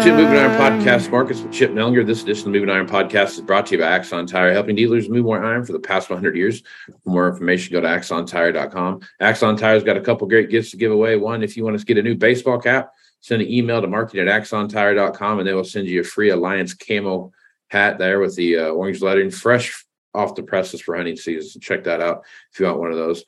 welcome 0.00 0.16
to 0.16 0.24
Moving 0.24 0.38
Iron 0.38 0.80
Podcast. 0.80 1.10
Markets 1.10 1.42
with 1.42 1.52
Chip 1.52 1.72
Nellinger. 1.72 2.06
This 2.06 2.22
edition 2.22 2.48
of 2.48 2.54
the 2.54 2.58
Moving 2.58 2.74
Iron 2.74 2.86
Podcast 2.86 3.32
is 3.32 3.42
brought 3.42 3.66
to 3.66 3.76
you 3.76 3.82
by 3.82 3.88
Axon 3.88 4.26
Tire, 4.26 4.50
helping 4.50 4.74
dealers 4.74 5.10
move 5.10 5.26
more 5.26 5.44
iron 5.44 5.62
for 5.62 5.72
the 5.72 5.78
past 5.78 6.08
100 6.08 6.34
years. 6.38 6.62
For 6.86 7.10
more 7.10 7.28
information, 7.28 7.74
go 7.74 7.82
to 7.82 7.86
axontire.com. 7.86 9.00
Axon 9.20 9.58
Tire's 9.58 9.84
got 9.84 9.98
a 9.98 10.00
couple 10.00 10.26
great 10.26 10.48
gifts 10.48 10.70
to 10.70 10.78
give 10.78 10.90
away. 10.90 11.16
One, 11.16 11.42
if 11.42 11.54
you 11.54 11.64
want 11.64 11.78
to 11.78 11.84
get 11.84 11.98
a 11.98 12.02
new 12.02 12.14
baseball 12.14 12.58
cap, 12.58 12.94
send 13.20 13.42
an 13.42 13.50
email 13.50 13.82
to 13.82 13.88
marketing 13.88 14.26
at 14.26 14.42
axontire.com 14.42 15.38
and 15.38 15.46
they 15.46 15.52
will 15.52 15.64
send 15.64 15.86
you 15.86 16.00
a 16.00 16.04
free 16.04 16.30
Alliance 16.30 16.72
camo 16.72 17.30
hat 17.68 17.98
there 17.98 18.20
with 18.20 18.34
the 18.36 18.56
uh, 18.56 18.68
orange 18.68 19.02
lettering, 19.02 19.30
fresh 19.30 19.84
off 20.14 20.34
the 20.34 20.42
presses 20.42 20.80
for 20.80 20.96
hunting 20.96 21.16
season. 21.16 21.60
Check 21.60 21.84
that 21.84 22.00
out 22.00 22.24
if 22.54 22.58
you 22.58 22.64
want 22.64 22.78
one 22.78 22.90
of 22.90 22.96
those. 22.96 23.22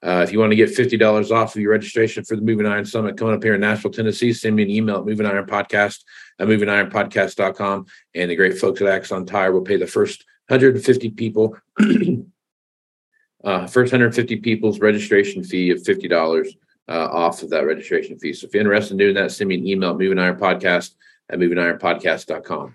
Uh, 0.00 0.22
if 0.22 0.32
you 0.32 0.38
want 0.38 0.52
to 0.52 0.56
get 0.56 0.70
$50 0.70 1.30
off 1.32 1.56
of 1.56 1.60
your 1.60 1.72
registration 1.72 2.24
for 2.24 2.36
the 2.36 2.42
Moving 2.42 2.66
Iron 2.66 2.84
Summit 2.84 3.16
coming 3.16 3.34
up 3.34 3.42
here 3.42 3.54
in 3.54 3.60
Nashville, 3.60 3.90
Tennessee, 3.90 4.32
send 4.32 4.54
me 4.54 4.62
an 4.62 4.70
email 4.70 4.98
at 4.98 5.06
Moving 5.06 5.26
Iron 5.26 5.46
Podcast 5.46 6.04
at 6.38 6.46
movingironpodcast.com. 6.46 7.86
And 8.14 8.30
the 8.30 8.36
great 8.36 8.58
folks 8.58 8.80
at 8.80 8.86
Axon 8.86 9.26
Tire 9.26 9.52
will 9.52 9.62
pay 9.62 9.76
the 9.76 9.86
first 9.88 10.24
150 10.48 11.10
people, 11.10 11.56
uh, 13.44 13.66
first 13.66 13.92
150 13.92 14.36
people's 14.36 14.78
registration 14.78 15.42
fee 15.42 15.70
of 15.70 15.78
$50 15.78 16.48
uh, 16.88 16.92
off 16.92 17.42
of 17.42 17.50
that 17.50 17.66
registration 17.66 18.18
fee. 18.18 18.32
So 18.32 18.46
if 18.46 18.54
you're 18.54 18.62
interested 18.62 18.92
in 18.92 18.98
doing 18.98 19.14
that, 19.16 19.32
send 19.32 19.48
me 19.48 19.56
an 19.56 19.66
email 19.66 19.90
at 19.90 19.98
Moving 19.98 20.18
Iron 20.20 20.38
Podcast 20.38 20.94
at 21.28 21.40
movingironpodcast.com. 21.40 22.74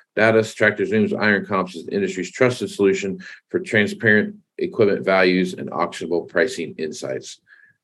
data. 0.15 0.43
Tractor 0.43 0.85
Zoom's 0.85 1.13
Iron 1.13 1.45
Comps 1.45 1.75
is 1.75 1.85
the 1.85 1.93
industry's 1.93 2.31
trusted 2.31 2.69
solution 2.69 3.19
for 3.49 3.59
transparent 3.59 4.35
equipment 4.57 5.05
values 5.05 5.53
and 5.53 5.69
auctionable 5.71 6.27
pricing 6.27 6.75
insights. 6.77 7.39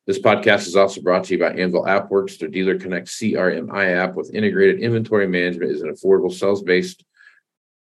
This 0.05 0.19
podcast 0.19 0.67
is 0.67 0.75
also 0.75 1.01
brought 1.01 1.25
to 1.25 1.33
you 1.33 1.39
by 1.39 1.51
Anvil 1.51 1.83
AppWorks. 1.83 2.39
Their 2.39 2.47
Dealer 2.47 2.79
Connect 2.79 3.07
CRMI 3.07 3.95
app 3.97 4.15
with 4.15 4.33
integrated 4.33 4.79
inventory 4.79 5.27
management 5.27 5.71
is 5.71 5.81
an 5.81 5.93
affordable 5.93 6.31
sales-based, 6.31 7.03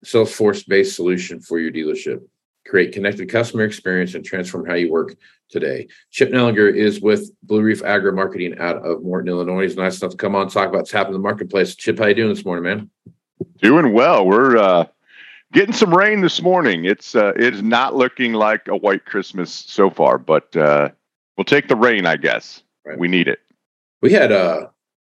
Salesforce-based 0.05 0.95
solution 0.95 1.41
for 1.41 1.59
your 1.59 1.71
dealership. 1.71 2.21
Create 2.65 2.93
connected 2.93 3.27
customer 3.27 3.65
experience 3.65 4.15
and 4.15 4.23
transform 4.23 4.65
how 4.65 4.73
you 4.73 4.89
work 4.89 5.15
today. 5.49 5.87
Chip 6.11 6.31
Nellinger 6.31 6.73
is 6.73 7.01
with 7.01 7.29
Blue 7.43 7.61
Reef 7.61 7.83
Agri 7.83 8.13
Marketing 8.13 8.57
out 8.57 8.85
of 8.85 9.03
Morton, 9.03 9.27
Illinois. 9.29 9.65
It's 9.65 9.75
nice 9.75 10.01
enough 10.01 10.11
to 10.11 10.17
come 10.17 10.33
on 10.33 10.43
and 10.43 10.51
talk 10.51 10.69
about 10.69 10.79
what's 10.79 10.91
happening 10.91 11.15
in 11.15 11.21
the 11.21 11.27
marketplace. 11.27 11.75
Chip, 11.75 11.97
how 11.97 12.05
are 12.05 12.09
you 12.09 12.15
doing 12.15 12.33
this 12.33 12.45
morning, 12.45 12.63
man? 12.63 12.89
Doing 13.61 13.93
well. 13.93 14.25
We're 14.25 14.57
uh, 14.57 14.85
getting 15.51 15.73
some 15.73 15.93
rain 15.93 16.21
this 16.21 16.41
morning. 16.41 16.85
It's 16.85 17.15
uh, 17.15 17.33
it 17.35 17.53
is 17.53 17.61
not 17.61 17.95
looking 17.95 18.33
like 18.33 18.67
a 18.67 18.75
white 18.75 19.05
Christmas 19.05 19.51
so 19.51 19.89
far, 19.89 20.17
but 20.17 20.55
uh, 20.55 20.89
we'll 21.37 21.45
take 21.45 21.67
the 21.67 21.75
rain, 21.75 22.05
I 22.05 22.17
guess. 22.17 22.63
Right. 22.85 22.99
We 22.99 23.07
need 23.07 23.27
it. 23.27 23.39
We 24.01 24.11
had 24.11 24.31
uh 24.31 24.67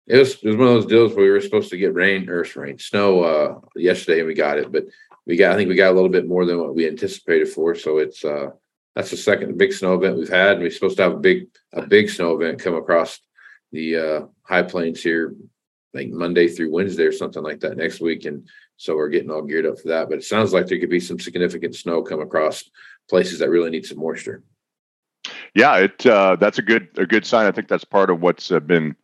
it 0.08 0.18
was, 0.18 0.36
it 0.36 0.48
was 0.48 0.56
one 0.56 0.68
of 0.68 0.74
those 0.76 0.86
deals 0.86 1.14
where 1.14 1.26
we 1.26 1.32
were 1.32 1.42
supposed 1.42 1.70
to 1.72 1.78
get 1.78 1.94
rain 1.94 2.30
or 2.30 2.46
rain 2.56 2.80
snow 2.80 3.24
uh 3.24 3.60
yesterday 3.76 4.20
and 4.20 4.28
we 4.28 4.34
got 4.34 4.58
it, 4.58 4.72
but 4.72 4.86
we 5.26 5.36
got 5.36 5.52
I 5.52 5.56
think 5.58 5.68
we 5.68 5.76
got 5.76 5.92
a 5.92 5.96
little 5.96 6.10
bit 6.10 6.28
more 6.28 6.46
than 6.46 6.60
what 6.60 6.76
we 6.76 6.88
anticipated 6.88 7.50
for. 7.50 7.76
So 7.76 7.98
it's 7.98 8.24
uh 8.24 8.52
that's 8.96 9.12
the 9.12 9.18
second 9.18 9.58
big 9.58 9.74
snow 9.74 9.96
event 9.96 10.18
we've 10.18 10.30
had. 10.30 10.54
And 10.54 10.62
we're 10.62 10.72
supposed 10.72 10.98
to 10.98 11.04
have 11.04 11.14
a 11.14 11.20
big 11.20 11.48
a 11.74 11.86
big 11.86 12.10
snow 12.10 12.36
event 12.36 12.60
come 12.60 12.76
across 12.76 13.20
the 13.74 13.98
uh 13.98 14.22
high 14.44 14.64
plains 14.64 15.04
here 15.04 15.36
like 15.94 16.10
Monday 16.10 16.48
through 16.48 16.72
Wednesday 16.72 17.04
or 17.04 17.12
something 17.12 17.44
like 17.44 17.60
that 17.62 17.78
next 17.78 18.02
week. 18.02 18.26
And 18.26 18.48
so 18.78 18.96
we're 18.96 19.10
getting 19.10 19.32
all 19.32 19.42
geared 19.42 19.66
up 19.66 19.80
for 19.80 19.88
that. 19.90 20.10
But 20.10 20.20
it 20.20 20.24
sounds 20.24 20.54
like 20.54 20.68
there 20.68 20.80
could 20.80 20.90
be 20.90 21.00
some 21.00 21.20
significant 21.20 21.76
snow 21.76 22.02
come 22.02 22.22
across 22.22 22.64
places 23.10 23.40
that 23.40 23.50
really 23.50 23.70
need 23.70 23.86
some 23.86 24.00
moisture. 24.00 24.44
Yeah, 25.54 25.78
it 25.78 26.06
uh, 26.06 26.36
that's 26.36 26.60
a 26.60 26.62
good 26.62 26.88
a 26.98 27.06
good 27.06 27.26
sign. 27.26 27.48
I 27.48 27.52
think 27.52 27.68
that's 27.68 27.84
part 27.84 28.10
of 28.10 28.22
what's 28.22 28.52
uh, 28.52 28.60
been 28.60 28.96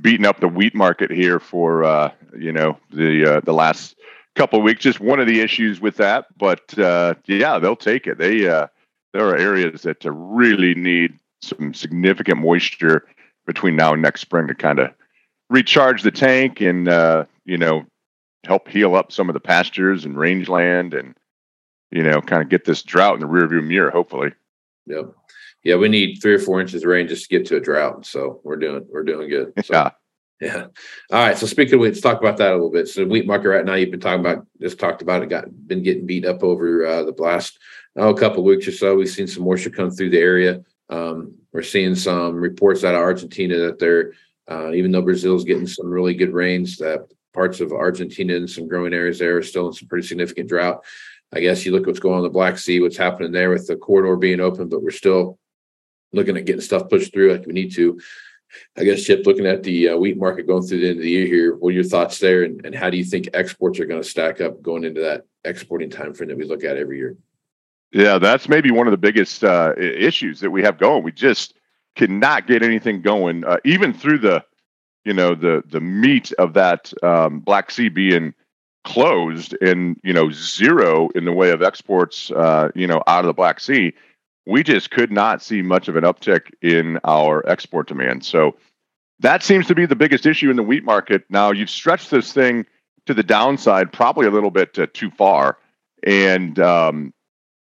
beating 0.00 0.26
up 0.26 0.40
the 0.40 0.48
wheat 0.48 0.74
market 0.74 1.10
here 1.10 1.40
for 1.40 1.84
uh, 1.84 2.10
you 2.38 2.52
know 2.52 2.78
the 2.90 3.36
uh, 3.36 3.40
the 3.40 3.52
last 3.52 3.96
couple 4.34 4.58
of 4.58 4.64
weeks. 4.64 4.82
Just 4.82 5.00
one 5.00 5.20
of 5.20 5.26
the 5.26 5.40
issues 5.40 5.80
with 5.80 5.96
that, 5.96 6.26
but 6.36 6.78
uh, 6.78 7.14
yeah, 7.26 7.58
they'll 7.58 7.76
take 7.76 8.06
it. 8.06 8.18
They 8.18 8.48
uh, 8.48 8.66
there 9.12 9.26
are 9.28 9.36
areas 9.36 9.82
that 9.82 10.04
really 10.04 10.74
need 10.74 11.18
some 11.42 11.74
significant 11.74 12.40
moisture 12.40 13.06
between 13.46 13.76
now 13.76 13.92
and 13.92 14.02
next 14.02 14.22
spring 14.22 14.46
to 14.48 14.54
kind 14.54 14.78
of 14.78 14.92
recharge 15.54 16.02
the 16.02 16.10
tank 16.10 16.60
and 16.60 16.88
uh, 16.88 17.24
you 17.44 17.56
know 17.56 17.84
help 18.44 18.68
heal 18.68 18.94
up 18.94 19.12
some 19.12 19.30
of 19.30 19.34
the 19.34 19.40
pastures 19.40 20.04
and 20.04 20.18
rangeland 20.18 20.92
and 20.92 21.14
you 21.90 22.02
know 22.02 22.20
kind 22.20 22.42
of 22.42 22.48
get 22.48 22.64
this 22.64 22.82
drought 22.82 23.14
in 23.14 23.20
the 23.20 23.26
rearview 23.26 23.64
mirror. 23.64 23.90
Hopefully. 23.90 24.32
Yep. 24.86 25.14
Yeah, 25.62 25.76
we 25.76 25.88
need 25.88 26.16
three 26.20 26.34
or 26.34 26.38
four 26.38 26.60
inches 26.60 26.82
of 26.82 26.88
rain 26.88 27.08
just 27.08 27.22
to 27.22 27.38
get 27.38 27.46
to 27.46 27.56
a 27.56 27.60
drought. 27.60 28.04
So 28.04 28.40
we're 28.44 28.56
doing 28.56 28.86
we're 28.90 29.04
doing 29.04 29.30
good. 29.30 29.52
So, 29.64 29.74
Yeah. 29.74 29.90
Yeah. 30.40 30.66
All 31.10 31.26
right. 31.26 31.38
So 31.38 31.46
speaking 31.46 31.74
of 31.74 31.80
wheat, 31.80 31.90
let's 31.90 32.00
talk 32.00 32.20
about 32.20 32.36
that 32.38 32.50
a 32.50 32.54
little 32.54 32.70
bit. 32.70 32.88
So 32.88 33.00
the 33.02 33.06
wheat 33.06 33.26
market 33.26 33.48
right 33.48 33.64
now, 33.64 33.74
you've 33.74 33.92
been 33.92 34.00
talking 34.00 34.20
about 34.20 34.44
just 34.60 34.78
talked 34.78 35.00
about 35.00 35.22
it, 35.22 35.30
got 35.30 35.46
been 35.66 35.82
getting 35.82 36.06
beat 36.06 36.26
up 36.26 36.42
over 36.42 36.84
uh, 36.84 37.04
the 37.04 37.14
last 37.18 37.58
oh, 37.96 38.10
a 38.10 38.18
couple 38.18 38.40
of 38.40 38.44
weeks 38.44 38.66
or 38.66 38.72
so. 38.72 38.96
We've 38.96 39.08
seen 39.08 39.28
some 39.28 39.44
moisture 39.44 39.70
come 39.70 39.90
through 39.90 40.10
the 40.10 40.18
area. 40.18 40.62
Um, 40.90 41.34
we're 41.52 41.62
seeing 41.62 41.94
some 41.94 42.34
reports 42.34 42.84
out 42.84 42.94
of 42.94 43.00
Argentina 43.00 43.56
that 43.58 43.78
they're 43.78 44.12
uh, 44.50 44.72
even 44.72 44.92
though 44.92 45.02
Brazil's 45.02 45.44
getting 45.44 45.66
some 45.66 45.88
really 45.88 46.14
good 46.14 46.32
rains, 46.32 46.76
that 46.78 47.06
parts 47.32 47.60
of 47.60 47.72
Argentina 47.72 48.36
and 48.36 48.48
some 48.48 48.68
growing 48.68 48.94
areas 48.94 49.18
there 49.18 49.36
are 49.36 49.42
still 49.42 49.66
in 49.66 49.72
some 49.72 49.88
pretty 49.88 50.06
significant 50.06 50.48
drought. 50.48 50.84
I 51.32 51.40
guess 51.40 51.66
you 51.66 51.72
look 51.72 51.82
at 51.82 51.88
what's 51.88 51.98
going 51.98 52.14
on 52.14 52.20
in 52.20 52.24
the 52.24 52.30
Black 52.30 52.58
Sea, 52.58 52.80
what's 52.80 52.96
happening 52.96 53.32
there 53.32 53.50
with 53.50 53.66
the 53.66 53.76
corridor 53.76 54.16
being 54.16 54.40
open, 54.40 54.68
but 54.68 54.82
we're 54.82 54.90
still 54.90 55.38
looking 56.12 56.36
at 56.36 56.44
getting 56.44 56.60
stuff 56.60 56.88
pushed 56.88 57.12
through 57.12 57.32
like 57.32 57.46
we 57.46 57.52
need 57.52 57.74
to. 57.74 58.00
I 58.78 58.84
guess, 58.84 59.02
Chip, 59.02 59.26
looking 59.26 59.46
at 59.46 59.64
the 59.64 59.88
uh, 59.88 59.96
wheat 59.96 60.16
market 60.16 60.46
going 60.46 60.62
through 60.62 60.78
the 60.78 60.88
end 60.88 60.98
of 60.98 61.02
the 61.02 61.10
year 61.10 61.26
here, 61.26 61.56
what 61.56 61.70
are 61.70 61.72
your 61.72 61.82
thoughts 61.82 62.20
there, 62.20 62.44
and, 62.44 62.64
and 62.64 62.72
how 62.72 62.88
do 62.88 62.96
you 62.96 63.04
think 63.04 63.28
exports 63.34 63.80
are 63.80 63.84
going 63.84 64.00
to 64.00 64.08
stack 64.08 64.40
up 64.40 64.62
going 64.62 64.84
into 64.84 65.00
that 65.00 65.24
exporting 65.44 65.90
time 65.90 66.14
frame 66.14 66.28
that 66.28 66.38
we 66.38 66.44
look 66.44 66.62
at 66.62 66.76
every 66.76 66.98
year? 66.98 67.16
Yeah, 67.90 68.18
that's 68.18 68.48
maybe 68.48 68.70
one 68.70 68.86
of 68.86 68.92
the 68.92 68.96
biggest 68.96 69.42
uh, 69.42 69.74
issues 69.76 70.38
that 70.38 70.50
we 70.50 70.62
have 70.62 70.78
going. 70.78 71.02
We 71.02 71.10
just 71.10 71.54
cannot 71.96 72.46
get 72.46 72.62
anything 72.62 73.02
going, 73.02 73.44
uh, 73.44 73.58
even 73.64 73.92
through 73.92 74.18
the, 74.18 74.44
you 75.04 75.12
know, 75.12 75.34
the 75.34 75.62
the 75.66 75.80
meat 75.80 76.32
of 76.38 76.54
that 76.54 76.92
um, 77.02 77.40
Black 77.40 77.70
Sea 77.70 77.88
being 77.88 78.34
closed 78.84 79.56
and 79.62 79.98
you 80.02 80.12
know 80.12 80.30
zero 80.30 81.08
in 81.14 81.24
the 81.24 81.32
way 81.32 81.50
of 81.50 81.62
exports, 81.62 82.30
uh, 82.30 82.70
you 82.74 82.86
know, 82.86 83.02
out 83.06 83.20
of 83.20 83.26
the 83.26 83.32
Black 83.32 83.60
Sea 83.60 83.92
we 84.46 84.62
just 84.62 84.90
could 84.90 85.10
not 85.10 85.42
see 85.42 85.62
much 85.62 85.88
of 85.88 85.96
an 85.96 86.04
uptick 86.04 86.52
in 86.60 86.98
our 87.04 87.46
export 87.48 87.88
demand. 87.88 88.24
So 88.24 88.56
that 89.20 89.42
seems 89.42 89.66
to 89.68 89.74
be 89.74 89.86
the 89.86 89.96
biggest 89.96 90.26
issue 90.26 90.50
in 90.50 90.56
the 90.56 90.62
wheat 90.62 90.84
market. 90.84 91.24
Now 91.30 91.52
you've 91.52 91.70
stretched 91.70 92.10
this 92.10 92.32
thing 92.32 92.66
to 93.06 93.14
the 93.14 93.22
downside 93.22 93.92
probably 93.92 94.26
a 94.26 94.30
little 94.30 94.50
bit 94.50 94.78
uh, 94.78 94.86
too 94.92 95.10
far, 95.10 95.58
and 96.02 96.58
um, 96.58 97.14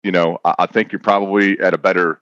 you 0.03 0.13
know 0.13 0.39
I, 0.45 0.55
I, 0.61 0.67
think 0.67 0.93
you're 0.93 0.99
probably 0.99 1.59
at 1.61 1.75
a 1.75 1.79
better 1.79 2.21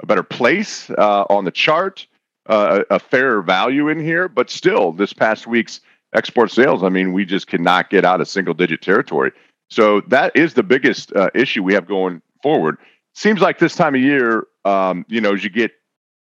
a 0.00 0.06
better 0.06 0.22
place 0.22 0.90
uh, 0.90 1.24
on 1.30 1.44
the 1.44 1.50
chart, 1.50 2.06
uh, 2.46 2.84
a, 2.90 2.98
fairer 2.98 3.42
value 3.42 3.88
in 3.88 4.00
here. 4.00 4.28
But 4.28 4.50
still, 4.50 4.92
this 4.92 5.12
past 5.12 5.46
week's 5.46 5.80
export 6.14 6.50
sales, 6.50 6.82
I 6.82 6.88
mean, 6.88 7.12
we 7.12 7.24
just 7.24 7.46
cannot 7.46 7.90
get 7.90 8.04
out 8.04 8.20
of 8.20 8.28
single 8.28 8.54
digit 8.54 8.82
territory. 8.82 9.32
So 9.70 10.00
that 10.02 10.36
is 10.36 10.54
the 10.54 10.62
biggest 10.62 11.12
uh, 11.14 11.30
issue 11.34 11.62
we 11.62 11.74
have 11.74 11.86
going 11.86 12.22
forward 12.42 12.78
seems 13.16 13.40
like 13.40 13.58
this 13.58 13.74
time 13.74 13.94
of 13.94 14.00
year, 14.00 14.46
um, 14.64 15.04
you 15.08 15.20
know, 15.20 15.32
as 15.32 15.42
you 15.42 15.50
get 15.50 15.72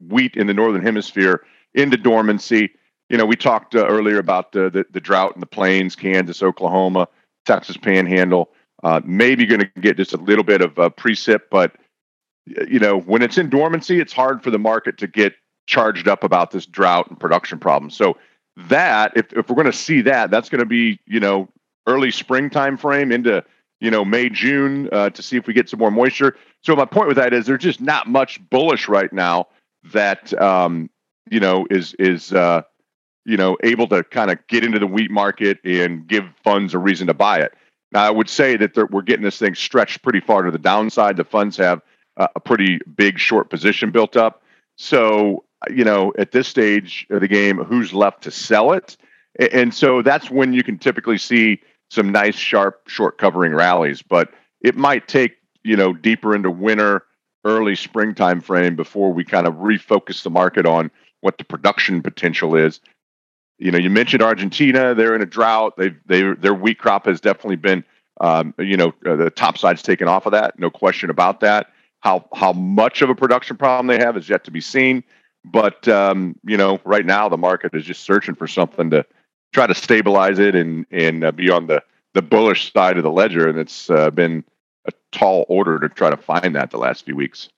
wheat 0.08 0.36
in 0.36 0.48
the 0.48 0.54
northern 0.54 0.82
hemisphere 0.82 1.46
into 1.76 1.96
dormancy. 1.96 2.72
You 3.10 3.18
know, 3.18 3.26
we 3.26 3.36
talked 3.36 3.76
uh, 3.76 3.86
earlier 3.86 4.18
about 4.18 4.52
the, 4.52 4.70
the, 4.70 4.86
the 4.92 5.00
drought 5.00 5.36
in 5.36 5.40
the 5.40 5.46
plains, 5.46 5.96
Kansas, 5.96 6.42
Oklahoma, 6.42 7.08
Texas 7.46 7.78
Panhandle. 7.78 8.50
Uh, 8.84 9.02
maybe 9.04 9.46
going 9.46 9.60
to 9.62 9.82
get 9.82 9.98
just 9.98 10.14
a 10.14 10.18
little 10.18 10.44
bit 10.44 10.62
of 10.62 10.80
uh, 10.80 10.90
precip, 10.90 11.42
but 11.52 11.76
you 12.68 12.80
know, 12.80 13.00
when 13.00 13.22
it's 13.22 13.38
in 13.38 13.50
dormancy, 13.50 14.00
it's 14.00 14.14
hard 14.14 14.44
for 14.44 14.52
the 14.52 14.60
market 14.60 14.98
to 15.00 15.08
get 15.08 15.34
charged 15.68 16.08
up 16.08 16.24
about 16.24 16.52
this 16.52 16.66
drought 16.66 17.08
and 17.10 17.20
production 17.20 17.60
problem. 17.60 17.90
So 17.90 18.18
that, 18.68 19.14
if 19.16 19.32
if 19.34 19.50
we're 19.50 19.56
going 19.56 19.66
to 19.68 19.74
see 19.74 20.02
that, 20.02 20.32
that's 20.32 20.50
going 20.50 20.60
to 20.60 20.66
be 20.66 21.00
you 21.06 21.20
know 21.20 21.48
early 21.88 22.12
springtime 22.12 22.78
frame 22.78 23.12
into 23.12 23.44
you 23.80 23.92
know 23.92 24.04
May 24.04 24.30
June 24.30 24.90
uh, 24.92 25.10
to 25.12 25.22
see 25.22 25.38
if 25.38 25.48
we 25.48 25.54
get 25.54 25.70
some 25.70 25.80
more 25.80 25.92
moisture. 25.92 26.36
So 26.64 26.76
my 26.76 26.86
point 26.86 27.08
with 27.08 27.18
that 27.18 27.34
is 27.34 27.46
there's 27.46 27.64
just 27.64 27.82
not 27.82 28.08
much 28.08 28.42
bullish 28.50 28.88
right 28.88 29.12
now 29.14 29.48
that 29.94 30.40
um, 30.42 30.90
you 31.30 31.40
know 31.40 31.68
is 31.70 31.94
is 32.00 32.34
uh, 32.34 32.64
you 33.26 33.38
know 33.38 33.58
able 33.64 33.88
to 33.88 34.04
kind 34.04 34.32
of 34.32 34.40
get 34.48 34.64
into 34.64 34.80
the 34.80 34.88
wheat 34.88 35.12
market 35.12 35.60
and 35.64 36.08
give 36.08 36.26
funds 36.44 36.74
a 36.74 36.80
reason 36.80 37.08
to 37.08 37.14
buy 37.14 37.40
it. 37.40 37.54
Now 37.92 38.04
I 38.04 38.10
would 38.10 38.30
say 38.30 38.58
that 38.58 38.76
we're 38.92 39.02
getting 39.02 39.24
this 39.24 39.38
thing 39.38 39.56
stretched 39.56 40.02
pretty 40.04 40.20
far 40.20 40.44
to 40.44 40.52
the 40.52 40.60
downside. 40.60 41.18
The 41.18 41.24
funds 41.24 41.56
have 41.58 41.82
a 42.20 42.40
pretty 42.40 42.80
big 42.96 43.18
short 43.18 43.50
position 43.50 43.92
built 43.92 44.18
up. 44.18 44.44
So 44.78 45.46
you 45.70 45.84
know 45.84 46.14
at 46.18 46.32
this 46.32 46.48
stage 46.48 47.08
of 47.10 47.22
the 47.22 47.28
game, 47.28 47.58
who's 47.58 47.94
left 47.94 48.24
to 48.24 48.32
sell 48.32 48.74
it? 48.74 48.98
And 49.54 49.74
so 49.74 50.02
that's 50.02 50.30
when 50.30 50.54
you 50.54 50.64
can 50.64 50.78
typically 50.78 51.18
see 51.18 51.62
some 51.90 52.12
nice, 52.12 52.36
sharp, 52.36 52.88
short 52.88 53.18
covering 53.18 53.54
rallies. 53.54 54.02
But 54.02 54.32
it 54.62 54.76
might 54.76 55.08
take 55.08 55.38
you 55.64 55.76
know 55.76 55.94
deeper 55.94 56.36
into 56.36 56.52
winter, 56.52 57.06
early 57.46 57.76
springtime 57.76 58.42
frame 58.42 58.76
before 58.76 59.12
we 59.14 59.24
kind 59.24 59.48
of 59.48 59.56
refocus 59.56 60.24
the 60.24 60.30
market 60.30 60.66
on 60.66 60.92
what 61.22 61.38
the 61.38 61.44
production 61.44 62.02
potential 62.02 62.56
is. 62.56 62.80
You 63.58 63.72
know, 63.72 63.78
you 63.78 63.90
mentioned 63.90 64.24
Argentina; 64.24 64.96
they're 64.96 65.16
in 65.16 65.22
a 65.22 65.26
drought. 65.26 65.76
They've 65.78 65.98
they 66.06 66.22
their 66.34 66.54
wheat 66.54 66.80
crop 66.80 67.06
has 67.06 67.20
definitely 67.20 67.58
been, 67.58 67.84
um, 68.22 68.54
you 68.58 68.78
know, 68.78 68.94
uh, 69.06 69.16
the 69.16 69.30
top 69.30 69.58
side's 69.58 69.82
taken 69.82 70.08
off 70.08 70.26
of 70.26 70.32
that. 70.32 70.58
No 70.58 70.70
question 70.70 71.10
about 71.10 71.42
that. 71.42 71.72
How 72.02 72.26
how 72.34 72.54
much 72.54 73.02
of 73.02 73.10
a 73.10 73.16
production 73.16 73.58
problem 73.58 73.88
they 73.88 74.04
have 74.04 74.16
is 74.18 74.30
yet 74.30 74.44
to 74.46 74.52
be 74.52 74.62
seen. 74.62 75.04
But 75.46 75.88
um, 75.88 76.38
you 76.46 76.58
know, 76.58 76.80
right 76.84 77.06
now 77.06 77.30
the 77.30 77.38
market 77.38 77.74
is 77.74 77.86
just 77.86 78.04
searching 78.04 78.36
for 78.36 78.48
something 78.48 78.90
to 78.92 79.06
try 79.54 79.68
to 79.68 79.76
stabilize 79.76 80.40
it 80.40 80.56
and 80.56 80.86
and 80.92 81.24
uh, 81.24 81.32
be 81.32 81.50
on 81.50 81.68
the 81.68 81.84
the 82.14 82.22
bullish 82.22 82.72
side 82.74 82.98
of 82.98 83.04
the 83.04 83.12
ledger, 83.12 83.48
and 83.48 83.58
it's 83.58 83.90
uh, 83.90 84.10
been 84.12 84.44
a 84.86 84.92
tall 85.12 85.46
order 85.50 85.80
to 85.80 85.90
try 85.90 86.10
to 86.10 86.18
find 86.18 86.56
that 86.56 86.72
the 86.72 86.78
last 86.78 87.06
few 87.06 87.16
weeks. 87.16 87.50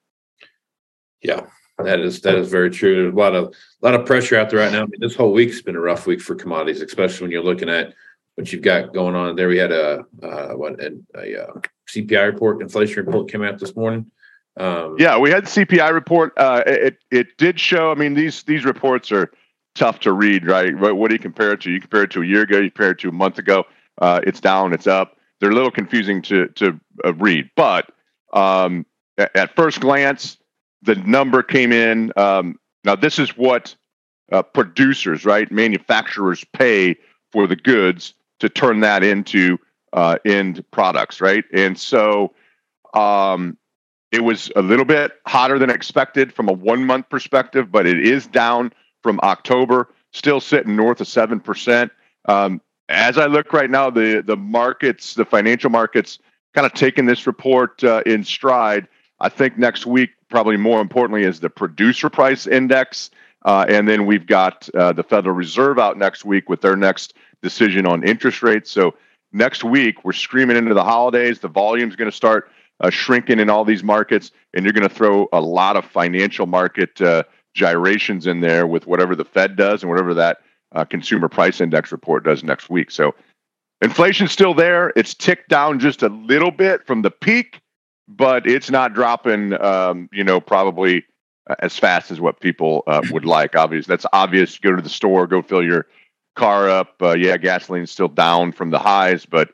Yeah, 1.22 1.46
that 1.78 2.00
is 2.00 2.22
that 2.22 2.36
is 2.36 2.50
very 2.50 2.70
true. 2.70 2.96
There's 2.96 3.14
a 3.14 3.18
lot 3.18 3.36
of 3.36 3.46
a 3.46 3.86
lot 3.86 3.94
of 3.94 4.06
pressure 4.06 4.38
out 4.38 4.50
there 4.50 4.60
right 4.60 4.72
now. 4.72 4.84
I 4.84 4.86
mean, 4.86 5.00
this 5.00 5.16
whole 5.16 5.32
week's 5.32 5.62
been 5.62 5.76
a 5.76 5.82
rough 5.82 6.08
week 6.08 6.22
for 6.22 6.36
commodities, 6.36 6.82
especially 6.82 7.26
when 7.26 7.32
you're 7.32 7.44
looking 7.44 7.70
at 7.70 7.94
what 8.36 8.52
you've 8.52 8.62
got 8.62 8.94
going 8.94 9.16
on 9.16 9.36
there. 9.36 9.48
We 9.48 9.58
had 9.58 9.72
a 9.72 10.06
uh, 10.24 10.54
what 10.54 10.80
a, 10.82 10.98
a, 11.16 11.44
uh, 11.44 11.54
CPI 11.90 12.26
report, 12.32 12.62
inflation 12.62 13.06
report 13.06 13.30
came 13.30 13.44
out 13.44 13.60
this 13.60 13.76
morning. 13.76 14.10
Um, 14.58 14.96
yeah, 15.00 15.18
we 15.18 15.30
had 15.30 15.46
the 15.46 15.66
CPI 15.66 15.94
report. 15.94 16.34
Uh, 16.38 16.64
it 16.66 16.98
it 17.10 17.38
did 17.38 17.60
show. 17.60 17.92
I 17.92 17.96
mean, 17.96 18.14
these 18.14 18.44
these 18.44 18.66
reports 18.66 19.12
are 19.12 19.32
tough 19.76 20.00
to 20.02 20.12
read, 20.12 20.46
right? 20.46 20.76
What, 20.78 21.08
do 21.08 21.16
you 21.16 21.20
compare 21.20 21.54
it 21.54 21.62
to? 21.62 21.72
You 21.72 21.80
compare 21.80 22.04
it 22.04 22.12
to 22.12 22.22
a 22.22 22.26
year 22.26 22.42
ago. 22.42 22.58
You 22.58 22.70
compare 22.70 22.92
it 22.92 23.00
to 23.00 23.10
a 23.10 23.14
month 23.14 23.38
ago. 23.38 23.64
Uh, 24.02 24.20
it's 24.24 24.42
down. 24.42 24.74
It's 24.74 24.88
up. 24.88 25.18
They're 25.40 25.52
a 25.52 25.56
little 25.56 25.72
confusing 25.72 26.22
to 26.24 26.48
to 26.48 26.80
uh, 27.06 27.14
read, 27.14 27.50
but 27.56 27.92
um, 28.34 28.86
at, 29.18 29.36
at, 29.36 29.56
first 29.56 29.80
glance, 29.80 30.38
the 30.82 30.96
number 30.96 31.44
came 31.44 31.72
in. 31.72 32.12
Um, 32.16 32.60
now, 32.84 32.96
this 32.96 33.20
is 33.20 33.38
what 33.38 33.76
uh, 34.32 34.42
producers, 34.42 35.26
right, 35.26 35.52
manufacturers 35.52 36.44
pay 36.54 36.96
for 37.32 37.48
the 37.48 37.56
goods 37.56 38.14
to 38.40 38.50
turn 38.50 38.80
that 38.82 39.04
into 39.04 39.58
uh, 39.94 40.18
end 40.26 40.64
products, 40.72 41.22
right? 41.22 41.44
And 41.54 41.78
so 41.78 42.34
um, 42.94 43.58
it 44.12 44.24
was 44.24 44.52
a 44.56 44.62
little 44.62 44.86
bit 44.86 45.14
hotter 45.26 45.58
than 45.58 45.70
expected 45.70 46.34
from 46.34 46.50
a 46.50 46.54
one 46.54 46.86
month 46.86 47.10
perspective, 47.10 47.72
but 47.72 47.88
it 47.88 48.00
is 48.06 48.28
down 48.28 48.74
from 49.02 49.20
October, 49.24 49.90
still 50.12 50.40
sitting 50.40 50.76
north 50.76 51.02
of 51.02 51.08
7%. 51.08 51.90
Um, 52.26 52.62
as 52.90 53.18
I 53.18 53.28
look 53.28 53.54
right 53.54 53.70
now, 53.70 53.90
the, 53.90 54.22
the 54.26 54.36
markets, 54.36 55.14
the 55.14 55.26
financial 55.26 55.70
markets, 55.70 56.20
kind 56.54 56.66
of 56.66 56.74
taking 56.74 57.06
this 57.06 57.26
report 57.26 57.84
uh, 57.84 58.04
in 58.06 58.24
stride. 58.24 58.88
I 59.22 59.30
think 59.30 59.58
next 59.58 59.86
week, 59.86 60.10
probably 60.30 60.58
more 60.58 60.82
importantly, 60.82 61.24
is 61.24 61.40
the 61.40 61.50
producer 61.50 62.10
price 62.10 62.48
index. 62.48 63.12
Uh, 63.44 63.66
and 63.70 63.88
then 63.88 64.06
we've 64.06 64.28
got 64.28 64.70
uh, 64.76 64.92
the 64.94 65.04
Federal 65.04 65.36
Reserve 65.36 65.80
out 65.80 65.98
next 65.98 66.26
week 66.26 66.50
with 66.50 66.62
their 66.62 66.76
next 66.76 67.16
decision 67.42 67.88
on 67.88 68.04
interest 68.04 68.44
rates. 68.44 68.70
So 68.70 68.96
next 69.32 69.64
week, 69.64 70.04
we're 70.04 70.12
screaming 70.12 70.58
into 70.58 70.74
the 70.74 70.84
holidays. 70.84 71.40
The 71.40 71.48
volume's 71.48 71.96
going 71.96 72.12
to 72.12 72.16
start 72.16 72.52
uh, 72.82 72.90
shrinking 72.90 73.40
in 73.40 73.50
all 73.50 73.64
these 73.64 73.84
markets, 73.84 74.32
and 74.54 74.66
you're 74.66 74.74
going 74.74 74.88
to 74.88 74.94
throw 74.94 75.28
a 75.32 75.40
lot 75.40 75.78
of 75.78 75.86
financial 75.86 76.46
market 76.46 77.00
uh, 77.02 77.24
gyrations 77.54 78.28
in 78.28 78.42
there 78.42 78.68
with 78.68 78.88
whatever 78.88 79.16
the 79.16 79.26
Fed 79.26 79.56
does 79.56 79.84
and 79.84 79.90
whatever 79.90 80.14
that 80.14 80.40
uh, 80.74 80.84
consumer 80.84 81.30
price 81.30 81.62
index 81.62 81.92
report 81.92 82.24
does 82.24 82.44
next 82.44 82.70
week. 82.70 82.92
So 82.92 83.14
inflation's 83.82 84.32
still 84.32 84.54
there. 84.54 84.92
It's 84.96 85.14
ticked 85.14 85.50
down 85.50 85.80
just 85.80 86.02
a 86.02 86.10
little 86.10 86.52
bit 86.52 86.86
from 86.86 87.02
the 87.02 87.12
peak, 87.12 87.62
but 88.08 88.48
it's 88.48 88.70
not 88.70 88.94
dropping. 88.94 89.62
Um, 89.62 90.10
you 90.12 90.24
know, 90.24 90.42
probably 90.42 91.06
uh, 91.50 91.56
as 91.60 91.78
fast 91.78 92.12
as 92.12 92.20
what 92.20 92.40
people 92.40 92.84
uh, 92.88 93.02
would 93.12 93.26
like. 93.26 93.56
Obviously, 93.56 93.92
that's 93.92 94.06
obvious. 94.14 94.58
Go 94.58 94.76
to 94.76 94.82
the 94.82 94.90
store, 94.90 95.28
go 95.28 95.42
fill 95.42 95.64
your 95.64 95.88
car 96.36 96.70
up. 96.70 96.96
Uh, 97.02 97.14
yeah, 97.14 97.38
gasoline's 97.38 97.92
still 97.92 98.08
down 98.08 98.52
from 98.52 98.72
the 98.72 98.80
highs, 98.80 99.26
but 99.26 99.52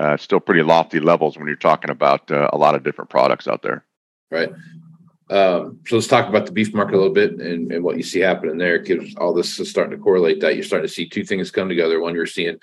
uh, 0.00 0.16
still 0.16 0.40
pretty 0.40 0.62
lofty 0.62 0.98
levels 0.98 1.36
when 1.36 1.46
you're 1.46 1.56
talking 1.56 1.90
about 1.90 2.30
uh, 2.30 2.48
a 2.52 2.56
lot 2.56 2.74
of 2.74 2.82
different 2.82 3.10
products 3.10 3.46
out 3.46 3.62
there. 3.62 3.84
Right. 4.30 4.48
Um, 5.28 5.78
so 5.86 5.96
let's 5.96 6.08
talk 6.08 6.28
about 6.28 6.46
the 6.46 6.52
beef 6.52 6.72
market 6.72 6.94
a 6.94 6.96
little 6.96 7.12
bit 7.12 7.32
and, 7.32 7.70
and 7.70 7.84
what 7.84 7.98
you 7.98 8.02
see 8.02 8.20
happening 8.20 8.56
there. 8.56 8.78
Because 8.80 9.14
all 9.16 9.34
this 9.34 9.60
is 9.60 9.68
starting 9.68 9.96
to 9.96 10.02
correlate 10.02 10.40
that 10.40 10.54
you're 10.54 10.64
starting 10.64 10.88
to 10.88 10.92
see 10.92 11.06
two 11.06 11.22
things 11.22 11.50
come 11.50 11.68
together. 11.68 12.00
One, 12.00 12.14
you're 12.14 12.26
seeing 12.26 12.56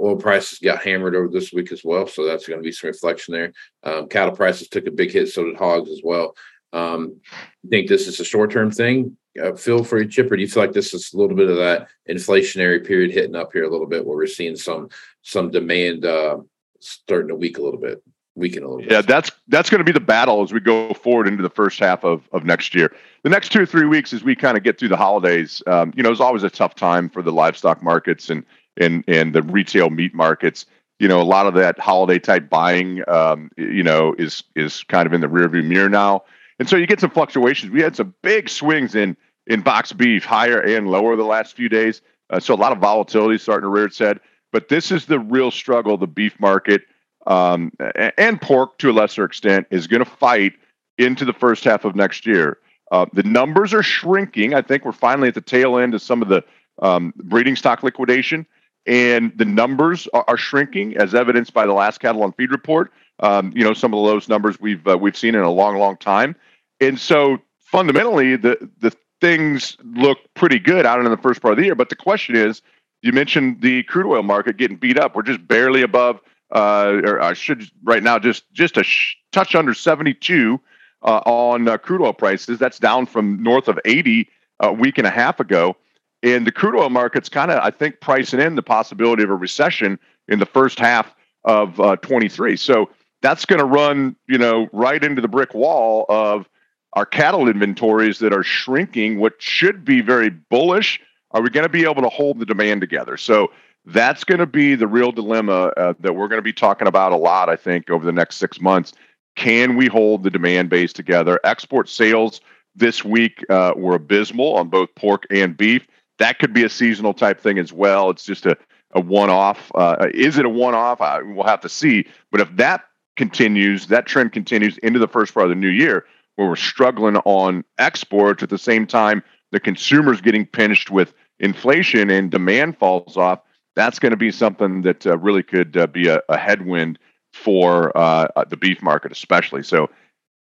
oil 0.00 0.16
prices 0.16 0.60
got 0.60 0.84
hammered 0.84 1.16
over 1.16 1.28
this 1.28 1.52
week 1.52 1.72
as 1.72 1.84
well, 1.84 2.06
so 2.06 2.24
that's 2.24 2.46
going 2.46 2.60
to 2.60 2.64
be 2.64 2.72
some 2.72 2.88
reflection 2.88 3.34
there. 3.34 3.52
Um, 3.82 4.08
cattle 4.08 4.34
prices 4.34 4.68
took 4.68 4.86
a 4.86 4.92
big 4.92 5.10
hit, 5.10 5.28
so 5.28 5.44
did 5.44 5.56
hogs 5.56 5.90
as 5.90 6.00
well. 6.02 6.36
Um, 6.72 7.20
think 7.68 7.88
this 7.88 8.08
is 8.08 8.18
a 8.20 8.24
short 8.24 8.50
term 8.50 8.70
thing, 8.70 9.16
uh, 9.42 9.54
Phil, 9.54 9.84
for 9.84 10.00
you, 10.00 10.08
Chip, 10.08 10.30
or 10.30 10.36
do 10.36 10.42
you 10.42 10.48
feel 10.48 10.62
like 10.62 10.72
this 10.72 10.94
is 10.94 11.12
a 11.12 11.16
little 11.16 11.36
bit 11.36 11.50
of 11.50 11.56
that 11.56 11.88
inflationary 12.08 12.84
period 12.84 13.12
hitting 13.12 13.36
up 13.36 13.52
here 13.52 13.64
a 13.64 13.70
little 13.70 13.86
bit, 13.86 14.04
where 14.04 14.16
we're 14.16 14.26
seeing 14.26 14.56
some 14.56 14.88
some 15.22 15.50
demand 15.50 16.04
uh, 16.04 16.38
starting 16.80 17.28
to 17.28 17.34
weak 17.34 17.58
a 17.58 17.62
little 17.62 17.80
bit? 17.80 18.02
weaken 18.34 18.62
a 18.62 18.66
little 18.66 18.82
bit. 18.82 18.90
Yeah, 18.90 19.02
that's 19.02 19.30
that's 19.48 19.70
going 19.70 19.78
to 19.78 19.84
be 19.84 19.92
the 19.92 20.00
battle 20.00 20.42
as 20.42 20.52
we 20.52 20.60
go 20.60 20.92
forward 20.94 21.28
into 21.28 21.42
the 21.42 21.50
first 21.50 21.78
half 21.78 22.04
of, 22.04 22.28
of 22.32 22.44
next 22.44 22.74
year. 22.74 22.94
The 23.22 23.30
next 23.30 23.52
two 23.52 23.62
or 23.62 23.66
three 23.66 23.86
weeks, 23.86 24.12
as 24.12 24.24
we 24.24 24.34
kind 24.34 24.56
of 24.56 24.62
get 24.62 24.78
through 24.78 24.88
the 24.88 24.96
holidays, 24.96 25.62
um, 25.66 25.92
you 25.96 26.02
know, 26.02 26.10
it's 26.10 26.20
always 26.20 26.42
a 26.42 26.50
tough 26.50 26.74
time 26.74 27.08
for 27.08 27.22
the 27.22 27.32
livestock 27.32 27.82
markets 27.82 28.30
and 28.30 28.44
and 28.76 29.04
and 29.06 29.34
the 29.34 29.42
retail 29.42 29.90
meat 29.90 30.14
markets. 30.14 30.66
You 30.98 31.08
know, 31.08 31.20
a 31.20 31.24
lot 31.24 31.46
of 31.46 31.54
that 31.54 31.78
holiday 31.78 32.18
type 32.18 32.48
buying, 32.48 33.02
um, 33.08 33.50
you 33.56 33.82
know, 33.82 34.14
is 34.18 34.44
is 34.54 34.84
kind 34.84 35.06
of 35.06 35.12
in 35.12 35.20
the 35.20 35.28
rearview 35.28 35.64
mirror 35.64 35.88
now, 35.88 36.24
and 36.58 36.68
so 36.68 36.76
you 36.76 36.86
get 36.86 37.00
some 37.00 37.10
fluctuations. 37.10 37.72
We 37.72 37.82
had 37.82 37.96
some 37.96 38.14
big 38.22 38.48
swings 38.48 38.94
in 38.94 39.16
in 39.46 39.60
box 39.60 39.92
beef, 39.92 40.24
higher 40.24 40.60
and 40.60 40.88
lower 40.88 41.16
the 41.16 41.24
last 41.24 41.54
few 41.54 41.68
days. 41.68 42.00
Uh, 42.30 42.40
so 42.40 42.54
a 42.54 42.56
lot 42.56 42.72
of 42.72 42.78
volatility 42.78 43.36
starting 43.38 43.62
to 43.62 43.68
rear 43.68 43.84
its 43.84 43.98
head. 43.98 44.18
But 44.54 44.68
this 44.68 44.92
is 44.92 45.06
the 45.06 45.18
real 45.18 45.50
struggle 45.50 45.96
the 45.96 46.06
beef 46.06 46.38
market 46.38 46.82
um, 47.26 47.72
and 48.16 48.40
pork 48.40 48.78
to 48.78 48.90
a 48.90 48.92
lesser 48.92 49.24
extent 49.24 49.66
is 49.72 49.88
going 49.88 50.04
to 50.04 50.08
fight 50.08 50.52
into 50.96 51.24
the 51.24 51.32
first 51.32 51.64
half 51.64 51.84
of 51.84 51.96
next 51.96 52.24
year. 52.24 52.58
Uh, 52.92 53.06
the 53.12 53.24
numbers 53.24 53.74
are 53.74 53.82
shrinking. 53.82 54.54
I 54.54 54.62
think 54.62 54.84
we're 54.84 54.92
finally 54.92 55.26
at 55.26 55.34
the 55.34 55.40
tail 55.40 55.76
end 55.76 55.92
of 55.92 56.02
some 56.02 56.22
of 56.22 56.28
the 56.28 56.44
um, 56.80 57.12
breeding 57.16 57.56
stock 57.56 57.82
liquidation, 57.82 58.46
and 58.86 59.32
the 59.36 59.44
numbers 59.44 60.06
are, 60.14 60.24
are, 60.28 60.36
shrinking, 60.36 60.96
as 60.98 61.16
evidenced 61.16 61.52
by 61.52 61.66
the 61.66 61.72
last 61.72 61.98
cattle 61.98 62.22
on 62.22 62.30
feed 62.34 62.52
report. 62.52 62.92
Um, 63.18 63.52
you 63.56 63.64
know, 63.64 63.74
some 63.74 63.92
of 63.92 63.96
the 63.96 64.02
lowest 64.08 64.28
numbers 64.28 64.60
we've 64.60 64.86
uh, 64.86 64.96
we've 64.96 65.16
seen 65.16 65.34
in 65.34 65.42
a 65.42 65.50
long, 65.50 65.78
long 65.78 65.96
time. 65.96 66.36
And 66.80 66.96
so, 66.96 67.38
fundamentally, 67.58 68.36
the 68.36 68.70
the 68.78 68.96
things 69.20 69.76
look 69.82 70.18
pretty 70.34 70.60
good 70.60 70.86
out 70.86 71.00
in 71.00 71.10
the 71.10 71.16
first 71.16 71.42
part 71.42 71.50
of 71.50 71.58
the 71.58 71.64
year. 71.64 71.74
But 71.74 71.88
the 71.88 71.96
question 71.96 72.36
is, 72.36 72.62
you 73.04 73.12
mentioned 73.12 73.60
the 73.60 73.82
crude 73.82 74.10
oil 74.10 74.22
market 74.22 74.56
getting 74.56 74.78
beat 74.78 74.98
up. 74.98 75.14
We're 75.14 75.22
just 75.22 75.46
barely 75.46 75.82
above, 75.82 76.20
uh, 76.54 77.02
or 77.04 77.20
I 77.20 77.34
should 77.34 77.70
right 77.82 78.02
now 78.02 78.18
just 78.18 78.50
just 78.54 78.78
a 78.78 78.82
sh- 78.82 79.16
touch 79.30 79.54
under 79.54 79.74
72 79.74 80.58
uh, 81.02 81.20
on 81.26 81.68
uh, 81.68 81.76
crude 81.76 82.00
oil 82.00 82.14
prices. 82.14 82.58
That's 82.58 82.78
down 82.78 83.04
from 83.04 83.42
north 83.42 83.68
of 83.68 83.78
80 83.84 84.26
a 84.60 84.72
week 84.72 84.96
and 84.96 85.06
a 85.06 85.10
half 85.10 85.38
ago. 85.38 85.76
And 86.22 86.46
the 86.46 86.52
crude 86.52 86.80
oil 86.80 86.88
market's 86.88 87.28
kind 87.28 87.50
of, 87.50 87.62
I 87.62 87.70
think, 87.70 88.00
pricing 88.00 88.40
in 88.40 88.54
the 88.54 88.62
possibility 88.62 89.22
of 89.22 89.28
a 89.28 89.36
recession 89.36 89.98
in 90.28 90.38
the 90.38 90.46
first 90.46 90.78
half 90.78 91.14
of 91.44 91.78
uh, 91.78 91.96
23. 91.96 92.56
So 92.56 92.88
that's 93.20 93.44
going 93.44 93.58
to 93.58 93.66
run, 93.66 94.16
you 94.26 94.38
know, 94.38 94.70
right 94.72 95.04
into 95.04 95.20
the 95.20 95.28
brick 95.28 95.52
wall 95.52 96.06
of 96.08 96.48
our 96.94 97.04
cattle 97.04 97.48
inventories 97.48 98.18
that 98.20 98.32
are 98.32 98.42
shrinking. 98.42 99.20
What 99.20 99.34
should 99.42 99.84
be 99.84 100.00
very 100.00 100.30
bullish 100.30 101.02
are 101.34 101.42
we 101.42 101.50
going 101.50 101.64
to 101.64 101.68
be 101.68 101.82
able 101.82 102.02
to 102.02 102.08
hold 102.08 102.38
the 102.38 102.46
demand 102.46 102.80
together? 102.80 103.16
So 103.16 103.50
that's 103.84 104.24
going 104.24 104.38
to 104.38 104.46
be 104.46 104.76
the 104.76 104.86
real 104.86 105.12
dilemma 105.12 105.72
uh, 105.76 105.94
that 106.00 106.14
we're 106.14 106.28
going 106.28 106.38
to 106.38 106.42
be 106.42 106.52
talking 106.52 106.86
about 106.86 107.12
a 107.12 107.16
lot, 107.16 107.50
I 107.50 107.56
think, 107.56 107.90
over 107.90 108.04
the 108.06 108.12
next 108.12 108.36
six 108.36 108.60
months. 108.60 108.92
Can 109.36 109.76
we 109.76 109.88
hold 109.88 110.22
the 110.22 110.30
demand 110.30 110.70
base 110.70 110.92
together? 110.92 111.40
Export 111.44 111.88
sales 111.88 112.40
this 112.76 113.04
week 113.04 113.44
uh, 113.50 113.72
were 113.76 113.96
abysmal 113.96 114.54
on 114.54 114.68
both 114.68 114.94
pork 114.94 115.24
and 115.28 115.56
beef. 115.56 115.86
That 116.18 116.38
could 116.38 116.54
be 116.54 116.62
a 116.62 116.68
seasonal 116.68 117.12
type 117.12 117.40
thing 117.40 117.58
as 117.58 117.72
well. 117.72 118.10
It's 118.10 118.24
just 118.24 118.46
a, 118.46 118.56
a 118.92 119.00
one 119.00 119.28
off. 119.28 119.72
Uh, 119.74 120.06
is 120.14 120.38
it 120.38 120.46
a 120.46 120.48
one 120.48 120.74
off? 120.74 121.00
We'll 121.00 121.44
have 121.44 121.60
to 121.62 121.68
see. 121.68 122.06
But 122.30 122.40
if 122.40 122.56
that 122.56 122.84
continues, 123.16 123.88
that 123.88 124.06
trend 124.06 124.32
continues 124.32 124.78
into 124.78 125.00
the 125.00 125.08
first 125.08 125.34
part 125.34 125.44
of 125.44 125.50
the 125.50 125.56
new 125.56 125.68
year, 125.68 126.06
where 126.36 126.48
we're 126.48 126.56
struggling 126.56 127.16
on 127.18 127.64
exports 127.78 128.42
at 128.44 128.50
the 128.50 128.58
same 128.58 128.86
time 128.86 129.22
the 129.54 129.60
consumer's 129.60 130.20
getting 130.20 130.44
pinched 130.44 130.90
with 130.90 131.14
inflation 131.40 132.10
and 132.10 132.30
demand 132.30 132.78
falls 132.78 133.16
off, 133.16 133.40
that's 133.76 133.98
going 133.98 134.10
to 134.10 134.16
be 134.16 134.30
something 134.30 134.82
that 134.82 135.06
uh, 135.06 135.18
really 135.18 135.42
could 135.42 135.76
uh, 135.76 135.86
be 135.86 136.08
a, 136.08 136.20
a, 136.28 136.36
headwind 136.36 136.98
for 137.32 137.96
uh, 137.96 138.28
uh 138.36 138.44
the 138.44 138.56
beef 138.56 138.80
market, 138.82 139.10
especially. 139.10 139.62
So 139.62 139.90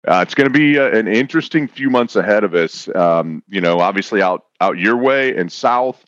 uh, 0.09 0.21
it's 0.23 0.35
going 0.35 0.51
to 0.51 0.59
be 0.59 0.79
uh, 0.79 0.91
an 0.91 1.07
interesting 1.07 1.69
few 1.69 1.91
months 1.91 2.17
ahead 2.17 2.45
of 2.45 2.55
us. 2.55 2.89
Um, 2.95 3.43
you 3.49 3.61
know, 3.61 3.81
obviously 3.81 4.23
out 4.23 4.47
out 4.61 4.79
your 4.79 4.97
way 4.97 5.37
and 5.37 5.53
south. 5.53 6.05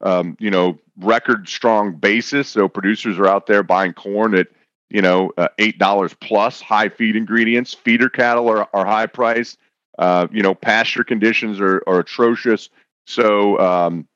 Um, 0.00 0.36
you 0.38 0.50
know, 0.50 0.78
record 0.98 1.48
strong 1.48 1.96
basis. 1.96 2.48
So 2.48 2.68
producers 2.68 3.18
are 3.18 3.26
out 3.26 3.46
there 3.46 3.62
buying 3.62 3.92
corn 3.92 4.34
at 4.34 4.48
you 4.90 5.02
know 5.02 5.30
eight 5.58 5.78
dollars 5.78 6.14
plus. 6.20 6.60
High 6.60 6.88
feed 6.88 7.14
ingredients. 7.14 7.74
Feeder 7.74 8.08
cattle 8.08 8.48
are, 8.48 8.68
are 8.72 8.86
high 8.86 9.06
priced. 9.06 9.58
you 10.00 10.42
know, 10.42 10.54
pasture 10.54 11.04
conditions 11.04 11.60
are, 11.60 11.82
are 11.86 12.00
atrocious. 12.00 12.70
So, 13.08 13.58
um, 13.58 14.06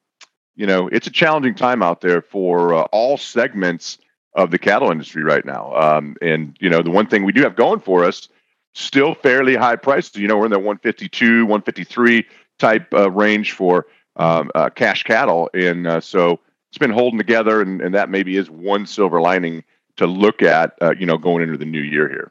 you 0.55 0.67
know, 0.67 0.87
it's 0.89 1.07
a 1.07 1.11
challenging 1.11 1.55
time 1.55 1.83
out 1.83 2.03
there 2.03 2.21
for 2.21 2.75
uh, 2.75 2.83
all 2.93 3.17
segments 3.17 3.97
of 4.35 4.51
the 4.51 4.59
cattle 4.59 4.91
industry 4.91 5.23
right 5.23 5.47
now. 5.47 5.75
Um, 5.75 6.17
and, 6.21 6.55
you 6.61 6.69
know, 6.69 6.83
the 6.83 6.91
one 6.91 7.07
thing 7.07 7.25
we 7.25 7.33
do 7.33 7.43
have 7.43 7.57
going 7.57 7.81
for 7.81 8.05
us, 8.05 8.29
still 8.75 9.15
fairly 9.15 9.57
high 9.57 9.77
prices. 9.77 10.17
You 10.17 10.29
know, 10.29 10.37
we're 10.37 10.45
in 10.45 10.51
the 10.51 10.59
152, 10.59 11.47
153 11.47 12.27
type 12.59 12.93
uh, 12.93 13.11
range 13.11 13.53
for 13.53 13.87
um, 14.17 14.51
uh, 14.55 14.69
cash 14.69 15.05
cattle. 15.05 15.49
And 15.55 15.87
uh, 15.87 16.01
so 16.01 16.41
it's 16.69 16.79
been 16.79 16.91
holding 16.91 17.19
together, 17.19 17.63
and, 17.63 17.81
and 17.81 17.95
that 17.95 18.11
maybe 18.11 18.37
is 18.37 18.51
one 18.51 18.85
silver 18.85 19.23
lining 19.23 19.65
to 19.97 20.07
look 20.07 20.43
at, 20.43 20.75
uh, 20.83 20.95
you 20.99 21.07
know, 21.07 21.17
going 21.17 21.43
into 21.43 21.57
the 21.57 21.65
new 21.65 21.81
year 21.81 22.11
here. 22.11 22.31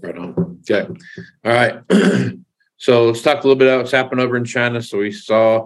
Right 0.00 0.18
on. 0.18 0.60
Okay. 0.68 0.88
All 1.44 1.52
right. 1.52 1.82
So 2.84 3.06
let's 3.06 3.22
talk 3.22 3.42
a 3.42 3.46
little 3.46 3.56
bit 3.56 3.66
about 3.66 3.78
what's 3.78 3.92
happened 3.92 4.20
over 4.20 4.36
in 4.36 4.44
China. 4.44 4.82
So 4.82 4.98
we 4.98 5.10
saw 5.10 5.64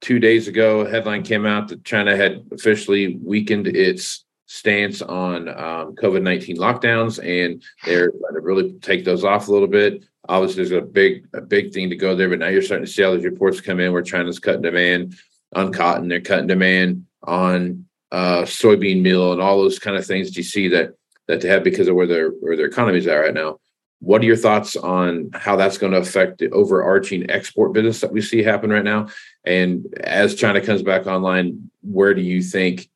two 0.00 0.18
days 0.18 0.48
ago, 0.48 0.80
a 0.80 0.90
headline 0.90 1.22
came 1.22 1.46
out 1.46 1.68
that 1.68 1.84
China 1.84 2.16
had 2.16 2.44
officially 2.50 3.20
weakened 3.22 3.68
its 3.68 4.24
stance 4.46 5.00
on 5.00 5.48
um, 5.48 5.94
COVID 5.94 6.22
19 6.22 6.56
lockdowns, 6.56 7.20
and 7.20 7.62
they're 7.84 8.10
going 8.10 8.34
to 8.34 8.40
really 8.40 8.72
take 8.80 9.04
those 9.04 9.22
off 9.22 9.46
a 9.46 9.52
little 9.52 9.68
bit. 9.68 10.02
Obviously, 10.28 10.64
there's 10.64 10.72
a 10.72 10.84
big, 10.84 11.28
a 11.34 11.40
big 11.40 11.72
thing 11.72 11.88
to 11.88 11.94
go 11.94 12.16
there, 12.16 12.28
but 12.28 12.40
now 12.40 12.48
you're 12.48 12.62
starting 12.62 12.84
to 12.84 12.90
see 12.90 13.04
all 13.04 13.14
these 13.14 13.24
reports 13.24 13.60
come 13.60 13.78
in 13.78 13.92
where 13.92 14.02
China's 14.02 14.40
cutting 14.40 14.62
demand 14.62 15.14
on 15.54 15.72
cotton, 15.72 16.08
they're 16.08 16.20
cutting 16.20 16.48
demand 16.48 17.06
on 17.22 17.86
uh, 18.10 18.42
soybean 18.42 19.02
meal, 19.02 19.30
and 19.30 19.40
all 19.40 19.58
those 19.62 19.78
kind 19.78 19.96
of 19.96 20.04
things. 20.04 20.32
Do 20.32 20.40
you 20.40 20.44
see 20.44 20.66
that 20.66 20.94
that 21.28 21.42
they 21.42 21.48
have 21.48 21.62
because 21.62 21.86
of 21.86 21.94
where 21.94 22.08
their 22.08 22.30
where 22.30 22.56
their 22.56 22.66
economies 22.66 23.06
are 23.06 23.20
right 23.20 23.34
now? 23.34 23.59
What 24.00 24.22
are 24.22 24.26
your 24.26 24.36
thoughts 24.36 24.76
on 24.76 25.30
how 25.34 25.56
that's 25.56 25.78
going 25.78 25.92
to 25.92 25.98
affect 25.98 26.38
the 26.38 26.50
overarching 26.50 27.30
export 27.30 27.72
business 27.72 28.00
that 28.00 28.12
we 28.12 28.20
see 28.22 28.42
happen 28.42 28.70
right 28.70 28.84
now? 28.84 29.08
And 29.44 29.86
as 30.02 30.34
China 30.34 30.60
comes 30.60 30.82
back 30.82 31.06
online, 31.06 31.70
where 31.82 32.14
do 32.14 32.22
you 32.22 32.42
think 32.42 32.88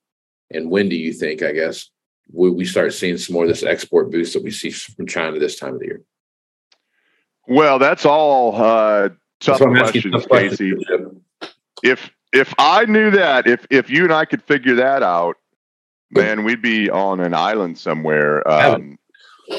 and 0.51 0.71
when 0.71 0.89
do 0.89 0.97
you 0.97 1.13
think, 1.13 1.43
I 1.43 1.53
guess, 1.53 1.91
will 2.31 2.53
we 2.53 2.65
start 2.65 2.93
seeing 2.93 3.19
some 3.19 3.35
more 3.35 3.45
of 3.45 3.49
this 3.49 3.63
export 3.63 4.11
boost 4.11 4.33
that 4.35 4.43
we 4.43 4.51
see 4.51 4.71
from 4.71 5.07
China 5.07 5.39
this 5.39 5.59
time 5.59 5.75
of 5.75 5.81
the 5.81 5.87
year? 5.87 6.03
Well, 7.47 7.79
that's 7.79 8.07
all 8.07 8.55
uh, 8.57 9.11
tough 9.41 9.61
questions, 9.61 10.13
tough 10.13 10.29
Casey. 10.29 10.75
Questions. 10.75 11.21
If 11.83 12.11
if 12.33 12.55
I 12.59 12.87
knew 12.87 13.11
that, 13.11 13.47
if 13.47 13.67
if 13.71 13.91
you 13.91 14.05
and 14.05 14.13
I 14.13 14.25
could 14.25 14.43
figure 14.43 14.77
that 14.77 15.03
out, 15.03 15.37
man, 16.11 16.45
we'd 16.45 16.63
be 16.63 16.89
on 16.89 17.21
an 17.21 17.35
island 17.35 17.77
somewhere. 17.77 18.47
Um, 18.49 18.99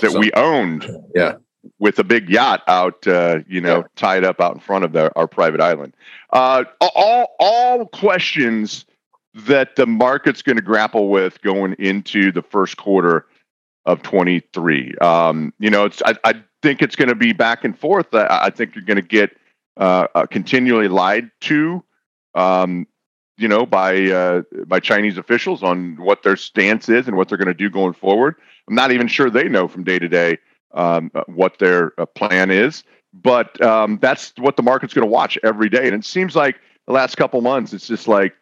that 0.02 0.12
so, 0.12 0.20
we 0.20 0.32
owned. 0.34 0.90
Yeah. 1.14 1.36
With 1.80 1.98
a 1.98 2.04
big 2.04 2.30
yacht 2.30 2.62
out, 2.68 3.08
uh, 3.08 3.40
you 3.48 3.60
know, 3.60 3.78
yeah. 3.78 3.84
tied 3.96 4.24
up 4.24 4.40
out 4.40 4.54
in 4.54 4.60
front 4.60 4.86
of 4.86 4.92
the, 4.92 5.12
our 5.16 5.28
private 5.28 5.62
island. 5.62 5.96
Uh, 6.32 6.64
all 6.80 7.36
all 7.40 7.88
questions 7.88 8.86
that 9.34 9.76
the 9.76 9.88
market's 9.88 10.44
going 10.44 10.58
to 10.58 10.62
grapple 10.62 11.10
with 11.10 11.42
going 11.42 11.74
into 11.80 12.32
the 12.32 12.44
first 12.44 12.78
quarter 12.78 13.26
of 13.86 14.02
23. 14.02 14.96
Um, 15.02 15.54
you 15.60 15.70
know, 15.70 15.86
it's 15.86 16.02
I, 16.06 16.16
I 16.24 16.44
think 16.62 16.82
it's 16.82 16.96
going 16.96 17.10
to 17.10 17.16
be 17.16 17.34
back 17.34 17.64
and 17.64 17.78
forth. 17.78 18.14
I, 18.14 18.28
I 18.44 18.50
think 18.50 18.76
you're 18.76 18.86
going 18.86 18.96
to 18.98 19.02
get 19.02 19.38
uh, 19.78 20.08
uh, 20.16 20.26
continually 20.26 20.88
lied 20.88 21.30
to. 21.42 21.84
Um, 22.34 22.88
you 23.38 23.48
know, 23.48 23.66
by 23.66 24.04
uh, 24.12 24.44
by 24.66 24.80
Chinese 24.80 25.18
officials 25.18 25.62
on 25.62 25.98
what 25.98 26.24
their 26.24 26.38
stance 26.38 26.88
is 26.88 27.08
and 27.08 27.18
what 27.18 27.28
they're 27.28 27.38
going 27.38 27.48
to 27.48 27.54
do 27.54 27.70
going 27.70 27.94
forward. 27.94 28.36
I'm 28.68 28.76
not 28.76 28.92
even 28.92 29.08
sure 29.08 29.30
they 29.30 29.48
know 29.48 29.68
from 29.68 29.84
day 29.84 30.00
to 30.00 30.08
day 30.08 30.38
um, 30.74 31.12
what 31.28 31.60
their 31.60 32.00
uh, 32.00 32.06
plan 32.06 32.52
is, 32.52 32.84
but 33.14 33.60
um, 33.62 34.00
that's 34.02 34.34
what 34.38 34.58
the 34.58 34.64
market's 34.64 34.94
going 34.94 35.08
to 35.08 35.12
watch 35.12 35.38
every 35.44 35.70
day. 35.70 35.86
And 35.88 35.96
it 35.96 36.06
seems 36.06 36.36
like 36.36 36.60
the 36.86 36.94
last 36.94 37.16
couple 37.16 37.42
months, 37.42 37.74
it's 37.74 37.88
just 37.88 38.08
like, 38.08 38.34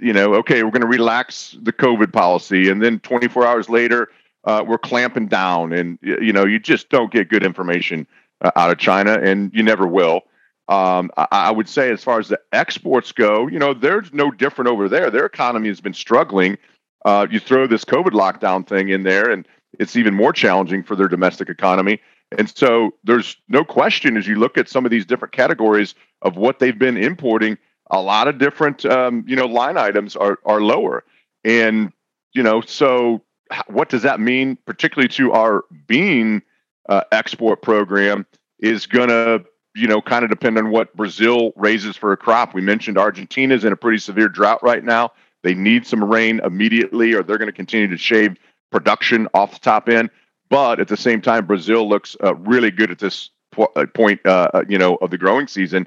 you 0.00 0.12
know, 0.12 0.34
okay, 0.34 0.62
we're 0.62 0.70
going 0.70 0.82
to 0.82 0.86
relax 0.86 1.56
the 1.62 1.72
COVID 1.72 2.12
policy, 2.12 2.68
and 2.68 2.82
then 2.82 3.00
24 3.00 3.46
hours 3.46 3.68
later, 3.68 4.10
uh, 4.44 4.64
we're 4.66 4.78
clamping 4.78 5.26
down, 5.26 5.72
and 5.72 5.98
you 6.02 6.32
know, 6.32 6.44
you 6.44 6.58
just 6.58 6.88
don't 6.88 7.12
get 7.12 7.28
good 7.28 7.44
information 7.44 8.06
uh, 8.42 8.50
out 8.56 8.70
of 8.70 8.78
China, 8.78 9.14
and 9.14 9.52
you 9.54 9.62
never 9.62 9.86
will. 9.86 10.22
Um, 10.68 11.10
I, 11.16 11.26
I, 11.30 11.50
would 11.50 11.68
say, 11.68 11.90
as 11.90 12.04
far 12.04 12.20
as 12.20 12.28
the 12.28 12.40
exports 12.52 13.12
go, 13.12 13.48
you 13.48 13.58
know, 13.58 13.74
there's 13.74 14.12
no 14.12 14.30
different 14.30 14.70
over 14.70 14.88
there. 14.88 15.10
Their 15.10 15.26
economy 15.26 15.68
has 15.68 15.80
been 15.80 15.94
struggling. 15.94 16.58
Uh, 17.04 17.26
you 17.30 17.40
throw 17.40 17.66
this 17.66 17.84
COVID 17.84 18.12
lockdown 18.12 18.66
thing 18.66 18.90
in 18.90 19.02
there, 19.02 19.30
and 19.30 19.46
it's 19.78 19.96
even 19.96 20.14
more 20.14 20.32
challenging 20.32 20.82
for 20.82 20.96
their 20.96 21.08
domestic 21.08 21.48
economy. 21.48 22.00
And 22.36 22.54
so, 22.54 22.92
there's 23.04 23.36
no 23.48 23.64
question 23.64 24.16
as 24.16 24.26
you 24.26 24.36
look 24.36 24.56
at 24.56 24.68
some 24.68 24.84
of 24.84 24.90
these 24.90 25.06
different 25.06 25.32
categories 25.32 25.94
of 26.22 26.36
what 26.36 26.58
they've 26.58 26.78
been 26.78 26.96
importing, 26.96 27.58
a 27.90 28.00
lot 28.00 28.28
of 28.28 28.38
different, 28.38 28.84
um, 28.84 29.24
you 29.26 29.34
know, 29.34 29.46
line 29.46 29.76
items 29.76 30.14
are 30.16 30.38
are 30.44 30.60
lower. 30.60 31.04
And 31.44 31.92
you 32.32 32.42
know, 32.42 32.60
so 32.60 33.22
what 33.66 33.88
does 33.88 34.02
that 34.02 34.20
mean, 34.20 34.56
particularly 34.64 35.08
to 35.08 35.32
our 35.32 35.64
bean 35.86 36.42
uh, 36.88 37.02
export 37.10 37.62
program? 37.62 38.26
Is 38.60 38.86
going 38.86 39.08
to 39.08 39.44
you 39.74 39.86
know, 39.86 40.00
kind 40.00 40.24
of 40.24 40.30
depend 40.30 40.58
on 40.58 40.70
what 40.70 40.94
Brazil 40.96 41.52
raises 41.56 41.96
for 41.96 42.12
a 42.12 42.16
crop. 42.16 42.54
We 42.54 42.60
mentioned 42.60 42.98
Argentina's 42.98 43.64
in 43.64 43.72
a 43.72 43.76
pretty 43.76 43.98
severe 43.98 44.28
drought 44.28 44.62
right 44.62 44.84
now. 44.84 45.12
They 45.42 45.54
need 45.54 45.86
some 45.86 46.04
rain 46.04 46.40
immediately, 46.44 47.12
or 47.12 47.22
they're 47.22 47.38
going 47.38 47.46
to 47.46 47.52
continue 47.52 47.88
to 47.88 47.96
shave 47.96 48.36
production 48.70 49.28
off 49.34 49.52
the 49.52 49.60
top 49.60 49.88
end. 49.88 50.10
But 50.48 50.80
at 50.80 50.88
the 50.88 50.96
same 50.96 51.20
time, 51.20 51.46
Brazil 51.46 51.88
looks 51.88 52.16
uh, 52.22 52.34
really 52.34 52.70
good 52.70 52.90
at 52.90 52.98
this 52.98 53.30
po- 53.52 53.72
uh, 53.76 53.86
point, 53.86 54.20
uh, 54.26 54.50
uh, 54.52 54.64
you 54.68 54.78
know, 54.78 54.96
of 54.96 55.10
the 55.10 55.18
growing 55.18 55.46
season. 55.46 55.86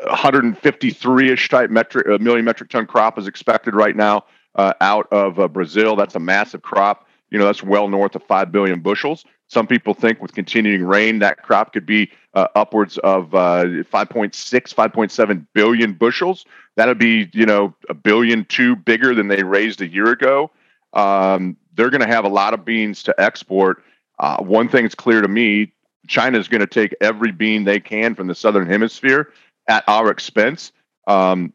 153-ish 0.00 1.48
type 1.48 1.70
metric 1.70 2.06
a 2.06 2.18
million 2.22 2.44
metric 2.44 2.70
ton 2.70 2.86
crop 2.86 3.18
is 3.18 3.26
expected 3.26 3.74
right 3.74 3.96
now 3.96 4.24
uh, 4.54 4.72
out 4.80 5.06
of 5.12 5.38
uh, 5.38 5.48
Brazil. 5.48 5.96
That's 5.96 6.14
a 6.14 6.20
massive 6.20 6.62
crop. 6.62 7.06
You 7.30 7.38
know, 7.38 7.46
that's 7.46 7.62
well 7.62 7.88
north 7.88 8.14
of 8.14 8.22
five 8.22 8.52
billion 8.52 8.80
bushels. 8.80 9.24
Some 9.54 9.68
people 9.68 9.94
think 9.94 10.20
with 10.20 10.34
continuing 10.34 10.82
rain, 10.82 11.20
that 11.20 11.44
crop 11.44 11.72
could 11.72 11.86
be 11.86 12.10
uh, 12.34 12.48
upwards 12.56 12.98
of 12.98 13.32
uh, 13.36 13.62
5.6, 13.62 14.34
5.7 14.34 15.46
billion 15.54 15.92
bushels. 15.92 16.44
That'd 16.74 16.98
be, 16.98 17.30
you 17.32 17.46
know, 17.46 17.72
a 17.88 17.94
billion 17.94 18.46
two 18.46 18.74
bigger 18.74 19.14
than 19.14 19.28
they 19.28 19.44
raised 19.44 19.80
a 19.80 19.86
year 19.86 20.10
ago. 20.10 20.50
Um, 20.92 21.56
they're 21.74 21.90
going 21.90 22.00
to 22.00 22.08
have 22.08 22.24
a 22.24 22.28
lot 22.28 22.52
of 22.52 22.64
beans 22.64 23.04
to 23.04 23.14
export. 23.16 23.84
Uh, 24.18 24.38
one 24.38 24.68
thing 24.68 24.88
clear 24.88 25.20
to 25.20 25.28
me 25.28 25.72
China 26.08 26.36
is 26.36 26.48
going 26.48 26.60
to 26.60 26.66
take 26.66 26.92
every 27.00 27.30
bean 27.30 27.62
they 27.62 27.78
can 27.78 28.16
from 28.16 28.26
the 28.26 28.34
southern 28.34 28.66
hemisphere 28.66 29.32
at 29.68 29.84
our 29.86 30.10
expense. 30.10 30.72
Um, 31.06 31.52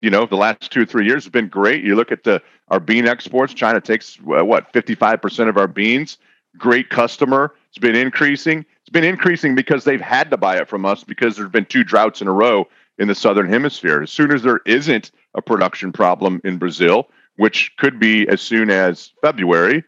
you 0.00 0.10
know, 0.10 0.24
the 0.24 0.36
last 0.36 0.70
two 0.70 0.82
or 0.82 0.86
three 0.86 1.04
years 1.04 1.24
have 1.24 1.32
been 1.32 1.48
great. 1.48 1.82
You 1.82 1.96
look 1.96 2.12
at 2.12 2.22
the 2.22 2.40
our 2.68 2.78
bean 2.78 3.08
exports. 3.08 3.52
China 3.54 3.80
takes 3.80 4.20
uh, 4.20 4.44
what 4.44 4.72
fifty 4.72 4.94
five 4.94 5.20
percent 5.20 5.48
of 5.48 5.56
our 5.56 5.66
beans. 5.66 6.16
Great 6.56 6.90
customer. 6.90 7.54
It's 7.68 7.78
been 7.78 7.94
increasing. 7.94 8.66
It's 8.80 8.90
been 8.90 9.04
increasing 9.04 9.54
because 9.54 9.84
they've 9.84 10.00
had 10.00 10.30
to 10.30 10.36
buy 10.36 10.58
it 10.58 10.68
from 10.68 10.84
us 10.84 11.04
because 11.04 11.36
there's 11.36 11.50
been 11.50 11.66
two 11.66 11.84
droughts 11.84 12.20
in 12.20 12.28
a 12.28 12.32
row 12.32 12.66
in 12.98 13.08
the 13.08 13.14
southern 13.14 13.48
hemisphere. 13.48 14.02
As 14.02 14.10
soon 14.10 14.32
as 14.32 14.42
there 14.42 14.60
isn't 14.66 15.10
a 15.34 15.42
production 15.42 15.92
problem 15.92 16.40
in 16.44 16.58
Brazil, 16.58 17.08
which 17.36 17.74
could 17.78 17.98
be 17.98 18.28
as 18.28 18.40
soon 18.40 18.70
as 18.70 19.12
February, 19.22 19.84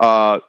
uh, 0.00 0.40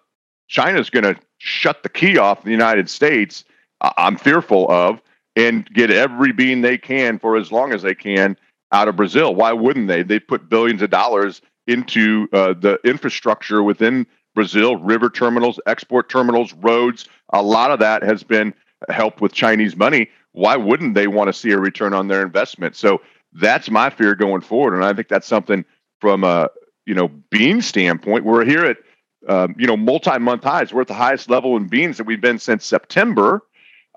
China's 0.47 0.89
going 0.89 1.03
to 1.03 1.15
shut 1.37 1.83
the 1.83 1.89
key 1.89 2.17
off 2.17 2.43
the 2.43 2.51
United 2.51 2.89
States. 2.89 3.43
I'm 3.81 4.17
fearful 4.17 4.71
of 4.71 5.01
and 5.35 5.69
get 5.73 5.91
every 5.91 6.31
bean 6.31 6.61
they 6.61 6.77
can 6.77 7.19
for 7.19 7.37
as 7.37 7.51
long 7.51 7.73
as 7.73 7.83
they 7.83 7.93
can 7.93 8.37
out 8.71 8.87
of 8.87 8.95
Brazil. 8.95 9.35
Why 9.35 9.53
wouldn't 9.53 9.87
they? 9.87 10.01
They 10.01 10.19
put 10.19 10.49
billions 10.49 10.81
of 10.81 10.89
dollars 10.89 11.41
into 11.67 12.27
uh, 12.33 12.53
the 12.53 12.79
infrastructure 12.83 13.61
within 13.61 14.07
Brazil, 14.37 14.75
river 14.75 15.09
terminals, 15.09 15.59
export 15.65 16.09
terminals, 16.09 16.53
roads. 16.53 17.09
A 17.33 17.41
lot 17.41 17.71
of 17.71 17.79
that 17.79 18.03
has 18.03 18.23
been 18.23 18.53
helped 18.87 19.19
with 19.19 19.33
Chinese 19.33 19.75
money. 19.75 20.11
Why 20.33 20.55
wouldn't 20.55 20.93
they 20.93 21.07
want 21.07 21.27
to 21.29 21.33
see 21.33 21.49
a 21.53 21.57
return 21.57 21.91
on 21.91 22.07
their 22.07 22.21
investment? 22.21 22.75
So 22.75 23.01
that's 23.33 23.71
my 23.71 23.89
fear 23.89 24.13
going 24.13 24.41
forward, 24.41 24.75
and 24.75 24.85
I 24.85 24.93
think 24.93 25.07
that's 25.07 25.25
something 25.25 25.65
from 25.99 26.23
a 26.23 26.49
you 26.85 26.93
know 26.93 27.07
bean 27.31 27.63
standpoint. 27.63 28.25
We're 28.25 28.45
here 28.45 28.63
at 28.63 28.77
um, 29.27 29.55
you 29.57 29.65
know 29.65 29.75
multi-month 29.75 30.43
highs. 30.43 30.71
We're 30.71 30.81
at 30.81 30.87
the 30.87 30.93
highest 30.93 31.31
level 31.31 31.57
in 31.57 31.67
beans 31.67 31.97
that 31.97 32.03
we've 32.03 32.21
been 32.21 32.37
since 32.37 32.63
September. 32.63 33.41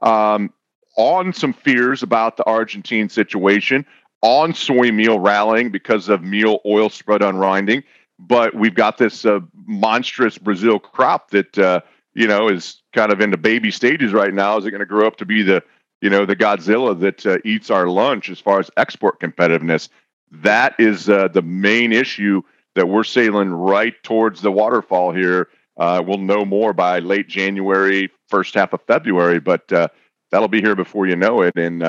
Um, 0.00 0.54
on 0.96 1.34
some 1.34 1.52
fears 1.52 2.02
about 2.02 2.38
the 2.38 2.44
Argentine 2.44 3.10
situation, 3.10 3.84
on 4.22 4.54
soy 4.54 4.90
meal 4.90 5.20
rallying 5.20 5.70
because 5.70 6.08
of 6.08 6.22
meal 6.22 6.60
oil 6.64 6.88
spread 6.88 7.20
unwinding. 7.20 7.84
But 8.26 8.54
we've 8.54 8.74
got 8.74 8.98
this 8.98 9.24
uh, 9.24 9.40
monstrous 9.66 10.36
Brazil 10.36 10.78
crop 10.78 11.30
that 11.30 11.58
uh, 11.58 11.80
you 12.14 12.26
know 12.26 12.48
is 12.48 12.82
kind 12.92 13.12
of 13.12 13.20
in 13.20 13.30
the 13.30 13.38
baby 13.38 13.70
stages 13.70 14.12
right 14.12 14.32
now. 14.32 14.58
Is 14.58 14.66
it 14.66 14.70
going 14.70 14.80
to 14.80 14.86
grow 14.86 15.06
up 15.06 15.16
to 15.16 15.24
be 15.24 15.42
the 15.42 15.62
you 16.00 16.10
know 16.10 16.26
the 16.26 16.36
Godzilla 16.36 16.98
that 17.00 17.24
uh, 17.24 17.38
eats 17.44 17.70
our 17.70 17.88
lunch 17.88 18.28
as 18.28 18.38
far 18.38 18.60
as 18.60 18.70
export 18.76 19.20
competitiveness? 19.20 19.88
That 20.30 20.78
is 20.78 21.08
uh, 21.08 21.28
the 21.28 21.42
main 21.42 21.92
issue 21.92 22.42
that 22.74 22.88
we're 22.88 23.04
sailing 23.04 23.50
right 23.50 23.94
towards 24.02 24.42
the 24.42 24.52
waterfall 24.52 25.12
here. 25.12 25.48
Uh, 25.76 26.02
we'll 26.06 26.18
know 26.18 26.44
more 26.44 26.72
by 26.72 26.98
late 26.98 27.26
January, 27.26 28.10
first 28.28 28.54
half 28.54 28.72
of 28.72 28.82
February, 28.82 29.40
but 29.40 29.72
uh, 29.72 29.88
that'll 30.30 30.46
be 30.46 30.60
here 30.60 30.76
before 30.76 31.06
you 31.06 31.16
know 31.16 31.40
it. 31.42 31.56
And 31.56 31.82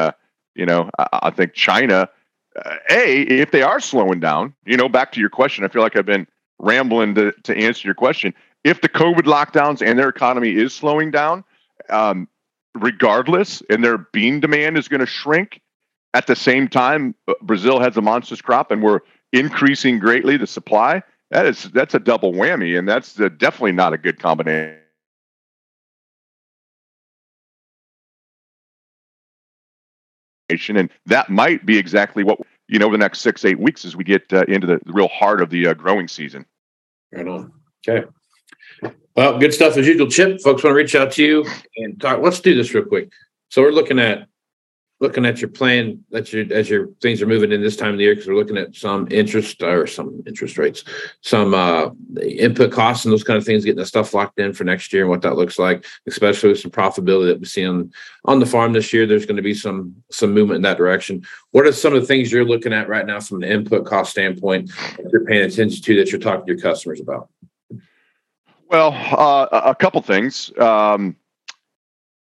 you 0.56 0.66
know, 0.66 0.90
I, 0.98 1.08
I 1.24 1.30
think 1.30 1.54
China, 1.54 2.10
uh, 2.56 2.76
a 2.90 3.22
if 3.22 3.52
they 3.52 3.62
are 3.62 3.80
slowing 3.80 4.20
down, 4.20 4.54
you 4.66 4.78
know, 4.78 4.90
back 4.90 5.12
to 5.14 5.20
your 5.20 5.30
question, 5.30 5.64
I 5.64 5.68
feel 5.68 5.82
like 5.82 5.96
I've 5.96 6.06
been 6.06 6.28
rambling 6.60 7.16
to 7.16 7.32
to 7.44 7.56
answer 7.56 7.88
your 7.88 7.96
question. 7.96 8.34
If 8.64 8.82
the 8.82 8.90
COVID 8.90 9.24
lockdowns 9.24 9.86
and 9.86 9.98
their 9.98 10.10
economy 10.10 10.56
is 10.56 10.74
slowing 10.74 11.12
down, 11.12 11.44
um, 11.90 12.28
regardless, 12.76 13.64
and 13.70 13.84
their 13.84 13.98
bean 13.98 14.40
demand 14.40 14.78
is 14.78 14.88
going 14.88 15.00
to 15.00 15.06
shrink. 15.06 15.62
At 16.14 16.28
the 16.28 16.36
same 16.36 16.68
time, 16.68 17.16
uh, 17.30 17.34
Brazil 17.42 17.80
has 17.80 17.96
a 17.96 18.02
monstrous 18.02 18.42
crop, 18.42 18.70
and 18.70 18.84
we're 18.84 19.00
increasing 19.32 19.98
greatly 19.98 20.36
the 20.36 20.48
supply. 20.48 21.04
That 21.30 21.46
is 21.46 21.64
that's 21.72 21.94
a 21.94 22.00
double 22.00 22.34
whammy, 22.34 22.78
and 22.78 22.88
that's 22.88 23.20
uh, 23.20 23.30
definitely 23.30 23.72
not 23.72 23.94
a 23.94 23.98
good 23.98 24.20
combination. 24.20 24.81
And 30.78 30.90
that 31.06 31.30
might 31.30 31.66
be 31.66 31.78
exactly 31.78 32.24
what 32.24 32.40
you 32.68 32.80
know 32.80 32.92
the 32.92 32.98
next 32.98 33.20
six 33.20 33.46
eight 33.46 33.60
weeks 33.60 33.86
as 33.86 33.96
we 33.96 34.04
get 34.04 34.32
uh, 34.34 34.44
into 34.48 34.68
the 34.68 34.80
real 34.86 35.08
heart 35.08 35.42
of 35.42 35.50
the 35.50 35.68
uh, 35.68 35.74
growing 35.74 36.08
season. 36.08 36.46
Right 37.12 37.28
on. 37.28 37.52
Okay. 37.88 38.08
Well, 39.16 39.40
good 39.40 39.54
stuff 39.54 39.76
as 39.78 39.88
usual, 39.88 40.08
Chip. 40.08 40.40
Folks 40.42 40.64
want 40.64 40.74
to 40.74 40.78
reach 40.78 40.96
out 40.96 41.12
to 41.14 41.24
you 41.24 41.46
and 41.78 42.00
talk. 42.00 42.22
Let's 42.22 42.40
do 42.40 42.56
this 42.56 42.74
real 42.74 42.86
quick. 42.86 43.12
So 43.50 43.62
we're 43.62 43.72
looking 43.72 44.00
at 44.00 44.28
looking 45.02 45.26
at 45.26 45.42
your 45.42 45.50
plan 45.50 46.02
that 46.12 46.32
you 46.32 46.48
as 46.52 46.70
your 46.70 46.88
things 47.02 47.22
are 47.22 47.28
moving 47.28 47.52
in 47.52 47.60
this 47.60 47.76
time 47.76 47.92
of 47.92 47.98
the 47.98 48.04
year 48.04 48.14
because 48.14 48.28
we're 48.28 48.36
looking 48.36 48.56
at 48.56 48.76
some 48.76 49.08
interest 49.10 49.62
or 49.64 49.88
some 49.88 50.24
interest 50.28 50.60
rates, 50.60 50.84
some 51.22 51.56
uh, 51.56 51.90
input 52.22 52.72
costs 52.72 53.04
and 53.04 53.12
those 53.12 53.24
kind 53.24 53.38
of 53.38 53.44
things, 53.44 53.66
getting 53.66 53.80
the 53.80 53.86
stuff 53.86 54.14
locked 54.14 54.40
in 54.40 54.54
for 54.54 54.64
next 54.64 54.94
year 54.94 55.02
and 55.02 55.10
what 55.10 55.24
that 55.24 55.36
looks 55.36 55.58
like, 55.58 55.86
especially 56.08 56.50
with 56.50 56.60
some 56.60 56.72
profitability 56.72 57.28
that 57.28 57.40
we 57.40 57.46
see 57.46 57.66
on 57.66 57.92
on 58.26 58.40
the 58.40 58.46
farm 58.46 58.74
this 58.74 58.94
year. 58.94 59.08
There's 59.08 59.26
going 59.26 59.38
to 59.38 59.42
be 59.42 59.56
some 59.56 59.96
some 60.12 60.34
movement 60.34 60.58
in 60.58 60.62
that 60.62 60.78
direction. 60.78 61.26
What 61.50 61.66
are 61.66 61.72
some 61.72 61.96
of 61.96 62.02
the 62.02 62.08
things 62.08 62.32
you're 62.32 62.46
looking 62.46 62.72
at 62.72 62.88
right 62.88 63.06
now 63.06 63.20
from 63.20 63.42
an 63.42 63.50
input 63.50 63.86
cost 63.86 64.12
standpoint 64.12 64.72
that 64.98 65.10
you're 65.12 65.26
paying 65.26 65.44
attention 65.44 65.82
to 65.82 65.96
that 65.96 66.12
you're 66.12 66.22
talking 66.22 66.46
to 66.46 66.54
your 66.54 66.62
customers 66.62 67.02
about? 67.02 67.28
Well, 68.70 68.94
uh, 68.94 69.64
a 69.66 69.76
couple 69.76 70.02
things. 70.02 70.56
Um, 70.58 71.18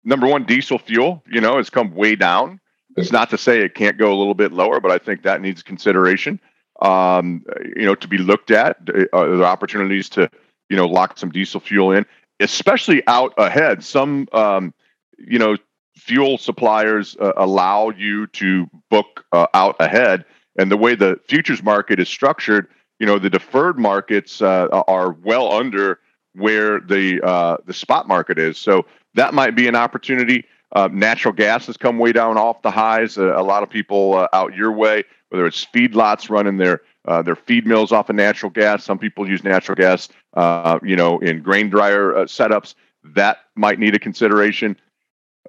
number 0.03 0.27
one, 0.27 0.45
diesel 0.45 0.79
fuel, 0.79 1.23
you 1.31 1.41
know, 1.41 1.57
has 1.57 1.69
come 1.69 1.93
way 1.93 2.15
down. 2.15 2.59
It's 2.97 3.11
not 3.11 3.29
to 3.29 3.37
say 3.37 3.61
it 3.61 3.75
can't 3.75 3.97
go 3.97 4.13
a 4.13 4.17
little 4.17 4.33
bit 4.33 4.51
lower, 4.51 4.79
but 4.79 4.91
I 4.91 4.97
think 4.97 5.23
that 5.23 5.41
needs 5.41 5.63
consideration. 5.63 6.39
Um, 6.81 7.45
you 7.75 7.85
know, 7.85 7.95
to 7.95 8.07
be 8.07 8.17
looked 8.17 8.51
at. 8.51 8.77
Are 9.13 9.35
there 9.37 9.45
opportunities 9.45 10.09
to, 10.09 10.29
you 10.69 10.75
know, 10.75 10.87
lock 10.87 11.17
some 11.17 11.29
diesel 11.29 11.59
fuel 11.59 11.91
in, 11.91 12.05
especially 12.39 13.05
out 13.07 13.33
ahead? 13.37 13.83
Some, 13.83 14.27
um, 14.33 14.73
you 15.17 15.37
know, 15.37 15.57
fuel 15.95 16.39
suppliers 16.39 17.15
uh, 17.19 17.33
allow 17.37 17.91
you 17.91 18.25
to 18.27 18.67
book 18.89 19.23
uh, 19.31 19.45
out 19.53 19.75
ahead, 19.79 20.25
and 20.57 20.71
the 20.71 20.77
way 20.77 20.95
the 20.95 21.19
futures 21.27 21.61
market 21.61 21.99
is 21.99 22.09
structured, 22.09 22.67
you 22.99 23.05
know, 23.05 23.19
the 23.19 23.29
deferred 23.29 23.77
markets 23.77 24.41
uh, 24.41 24.67
are 24.87 25.11
well 25.11 25.51
under 25.51 25.99
where 26.33 26.79
the 26.79 27.21
uh, 27.23 27.57
the 27.65 27.73
spot 27.73 28.07
market 28.07 28.39
is. 28.39 28.57
So 28.57 28.85
that 29.15 29.33
might 29.33 29.55
be 29.55 29.67
an 29.67 29.75
opportunity. 29.75 30.45
Uh, 30.73 30.87
natural 30.91 31.33
gas 31.33 31.65
has 31.65 31.77
come 31.77 31.99
way 31.99 32.11
down 32.11 32.37
off 32.37 32.61
the 32.61 32.71
highs. 32.71 33.17
Uh, 33.17 33.37
a 33.37 33.43
lot 33.43 33.63
of 33.63 33.69
people 33.69 34.15
uh, 34.15 34.27
out 34.33 34.55
your 34.55 34.71
way, 34.71 35.03
whether 35.29 35.45
it's 35.45 35.65
feedlots 35.65 36.29
running 36.29 36.57
their 36.57 36.81
uh, 37.05 37.21
their 37.21 37.35
feed 37.35 37.65
mills 37.65 37.91
off 37.91 38.09
of 38.09 38.15
natural 38.15 38.51
gas. 38.51 38.83
Some 38.83 38.99
people 38.99 39.27
use 39.27 39.43
natural 39.43 39.75
gas, 39.75 40.07
uh, 40.35 40.79
you 40.83 40.95
know, 40.95 41.19
in 41.19 41.41
grain 41.41 41.69
dryer 41.69 42.15
uh, 42.15 42.25
setups. 42.25 42.75
That 43.03 43.39
might 43.55 43.79
need 43.79 43.95
a 43.95 43.99
consideration. 43.99 44.77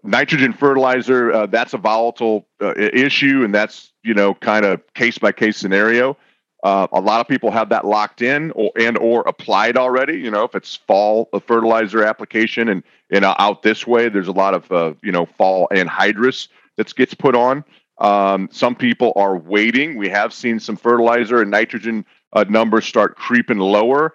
Nitrogen 0.03 0.53
fertilizer, 0.53 1.47
that's 1.47 1.75
a 1.75 1.79
volatile 1.79 2.49
issue, 2.77 3.45
and 3.45 3.55
that's 3.55 3.93
you 4.03 4.15
know 4.15 4.35
kind 4.35 4.65
of 4.65 4.81
case 4.95 5.19
by 5.19 5.31
case 5.31 5.57
scenario. 5.57 6.17
Uh, 6.63 6.87
a 6.93 7.01
lot 7.01 7.21
of 7.21 7.27
people 7.27 7.51
have 7.51 7.69
that 7.71 7.85
locked 7.85 8.23
in 8.23 8.53
or 8.53 8.71
and 8.79 8.97
or 8.99 9.23
applied 9.23 9.77
already. 9.77 10.19
You 10.19 10.31
know, 10.31 10.45
if 10.45 10.55
it's 10.55 10.77
fall 10.77 11.29
fertilizer 11.47 12.05
application 12.05 12.69
and 12.69 12.83
and 13.11 13.25
uh, 13.25 13.35
out 13.39 13.63
this 13.63 13.87
way, 13.87 14.09
there's 14.09 14.29
a 14.29 14.33
lot 14.33 14.55
of 14.55 14.71
uh, 14.71 14.95
you 15.03 15.11
know 15.11 15.27
fall 15.27 15.69
anhydrous 15.73 16.49
that 16.77 16.95
gets 16.95 17.15
put 17.15 17.35
on. 17.35 17.65
Um, 17.99 18.49
some 18.53 18.77
people 18.77 19.13
are 19.17 19.37
waiting. 19.37 19.97
We 19.97 20.09
have 20.11 20.33
seen 20.33 20.61
some 20.61 20.77
fertilizer 20.77 21.43
and 21.43 21.51
nitrogen 21.51 22.07
uh, 22.33 22.45
numbers 22.49 22.87
start 22.87 23.17
creeping 23.17 23.59
lower. 23.59 24.15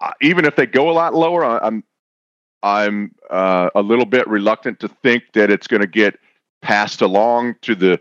Uh, 0.00 0.12
even 0.22 0.46
if 0.46 0.56
they 0.56 0.66
go 0.66 0.88
a 0.90 0.92
lot 0.92 1.14
lower, 1.14 1.44
I'm 1.44 1.84
I'm 2.62 3.14
uh, 3.28 3.68
a 3.74 3.82
little 3.82 4.06
bit 4.06 4.26
reluctant 4.26 4.80
to 4.80 4.88
think 4.88 5.24
that 5.34 5.50
it's 5.50 5.66
going 5.66 5.82
to 5.82 5.86
get 5.86 6.18
passed 6.62 7.02
along 7.02 7.56
to 7.60 7.74
the 7.74 8.00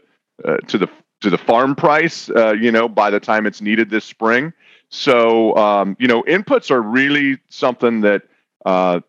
to 0.67 0.77
the 0.77 0.89
to 1.23 1.29
the 1.29 1.37
farm 1.37 1.73
price, 1.73 2.29
uh, 2.29 2.51
you 2.53 2.71
know, 2.71 2.87
by 2.87 3.09
the 3.09 3.19
time 3.19 3.45
it's 3.45 3.61
needed 3.61 3.89
this 3.89 4.05
spring. 4.05 4.53
So, 4.89 5.55
um, 5.55 5.95
you 5.97 6.07
know, 6.07 6.21
inputs 6.23 6.69
are 6.69 6.81
really 6.81 7.39
something 7.49 8.01
that 8.01 8.23
uh, 8.65 8.99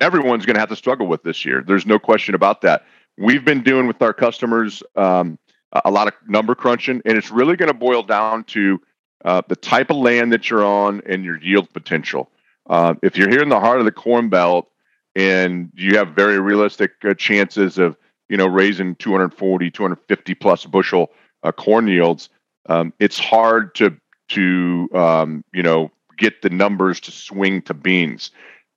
everyone's 0.00 0.44
going 0.44 0.54
to 0.54 0.60
have 0.60 0.68
to 0.68 0.76
struggle 0.76 1.06
with 1.06 1.22
this 1.22 1.44
year. 1.44 1.62
There's 1.66 1.86
no 1.86 1.98
question 1.98 2.34
about 2.34 2.60
that. 2.62 2.84
We've 3.16 3.44
been 3.44 3.62
doing 3.62 3.86
with 3.86 4.02
our 4.02 4.12
customers 4.12 4.82
um, 4.96 5.38
a 5.84 5.90
lot 5.90 6.08
of 6.08 6.14
number 6.26 6.54
crunching, 6.56 7.00
and 7.04 7.16
it's 7.16 7.30
really 7.30 7.56
going 7.56 7.70
to 7.70 7.78
boil 7.78 8.02
down 8.02 8.44
to 8.44 8.80
uh, 9.24 9.42
the 9.48 9.56
type 9.56 9.90
of 9.90 9.96
land 9.96 10.32
that 10.32 10.50
you're 10.50 10.64
on 10.64 11.02
and 11.06 11.24
your 11.24 11.40
yield 11.40 11.72
potential. 11.72 12.30
Uh, 12.68 12.94
if 13.02 13.16
you're 13.16 13.30
here 13.30 13.42
in 13.42 13.48
the 13.48 13.60
heart 13.60 13.78
of 13.78 13.84
the 13.84 13.92
Corn 13.92 14.28
Belt 14.28 14.68
and 15.14 15.70
you 15.76 15.96
have 15.98 16.08
very 16.08 16.40
realistic 16.40 16.92
uh, 17.04 17.14
chances 17.14 17.78
of 17.78 17.96
you 18.28 18.36
know, 18.36 18.46
raising 18.46 18.94
240, 18.96 19.70
250 19.70 20.34
plus 20.34 20.64
bushel 20.64 21.10
uh, 21.44 21.52
corn 21.52 21.86
yields, 21.86 22.30
um, 22.68 22.92
it's 22.98 23.18
hard 23.18 23.74
to 23.76 23.96
to 24.30 24.88
um, 24.94 25.44
you 25.52 25.62
know 25.62 25.90
get 26.16 26.42
the 26.42 26.50
numbers 26.50 27.00
to 27.00 27.12
swing 27.12 27.62
to 27.62 27.74
beans. 27.74 28.30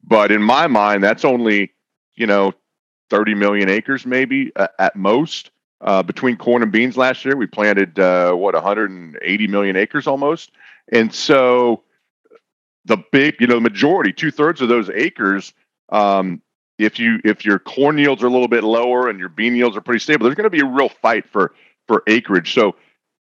But 0.04 0.32
in 0.32 0.42
my 0.42 0.68
mind, 0.68 1.04
that's 1.04 1.26
only 1.26 1.72
you 2.16 2.28
know 2.28 2.54
30 3.10 3.36
million 3.36 3.70
acres 3.70 4.06
maybe 4.06 4.52
uh, 4.56 4.68
at 4.80 4.96
most. 4.96 5.52
Uh, 5.80 6.02
between 6.02 6.36
corn 6.36 6.64
and 6.64 6.72
beans 6.72 6.98
last 6.98 7.24
year, 7.24 7.36
we 7.36 7.46
planted 7.46 8.00
uh, 8.00 8.34
what 8.34 8.56
180 8.56 9.48
million 9.48 9.76
acres 9.76 10.08
almost, 10.08 10.52
and 10.92 11.14
so 11.14 11.84
the 12.86 12.98
big, 13.12 13.36
you 13.40 13.48
know, 13.48 13.56
the 13.56 13.62
majority, 13.62 14.12
two 14.12 14.32
thirds 14.32 14.62
of 14.62 14.70
those 14.70 14.90
acres, 14.90 15.54
um, 15.90 16.42
if 16.80 17.00
you 17.00 17.20
if 17.24 17.44
your 17.44 17.60
corn 17.60 17.98
yields 17.98 18.24
are 18.24 18.28
a 18.28 18.32
little 18.32 18.48
bit 18.48 18.64
lower 18.64 19.10
and 19.10 19.20
your 19.20 19.30
bean 19.30 19.56
yields 19.56 19.76
are 19.76 19.82
pretty 19.82 20.00
stable, 20.00 20.24
there's 20.24 20.36
going 20.36 20.46
to 20.46 20.50
be 20.50 20.62
a 20.62 20.66
real 20.66 20.90
fight 20.90 21.28
for 21.30 21.54
for 21.88 22.04
acreage. 22.08 22.54
So 22.54 22.76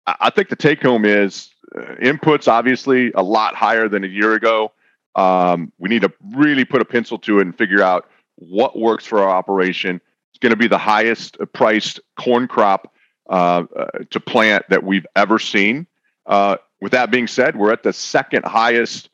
I 0.06 0.30
think 0.30 0.50
the 0.50 0.56
take 0.56 0.82
home 0.82 1.06
is 1.06 1.50
uh, 1.76 1.96
inputs 2.02 2.48
obviously 2.48 3.12
a 3.14 3.24
lot 3.24 3.56
higher 3.56 3.88
than 3.88 4.04
a 4.04 4.08
year 4.08 4.34
ago. 4.34 4.72
Um, 5.16 5.72
we 5.78 5.90
need 5.90 6.02
to 6.02 6.12
really 6.34 6.66
put 6.66 6.82
a 6.82 6.86
pencil 6.86 7.20
to 7.20 7.40
it 7.40 7.44
and 7.44 7.56
figure 7.56 7.82
out 7.82 8.10
what 8.36 8.78
works 8.78 9.06
for 9.06 9.20
our 9.20 9.30
operation. 9.30 10.02
It's 10.32 10.40
going 10.40 10.52
to 10.52 10.58
be 10.58 10.68
the 10.68 10.78
highest 10.78 11.38
priced 11.54 12.00
corn 12.20 12.48
crop 12.48 12.94
uh, 13.30 13.64
uh, 13.76 13.86
to 14.10 14.20
plant 14.20 14.66
that 14.70 14.84
we've 14.84 15.06
ever 15.16 15.40
seen. 15.40 15.88
Uh, 16.26 16.58
with 16.82 16.92
that 16.92 17.12
being 17.12 17.28
said, 17.28 17.56
we're 17.56 17.72
at 17.72 17.84
the 17.84 17.94
second 17.94 18.44
highest 18.46 19.10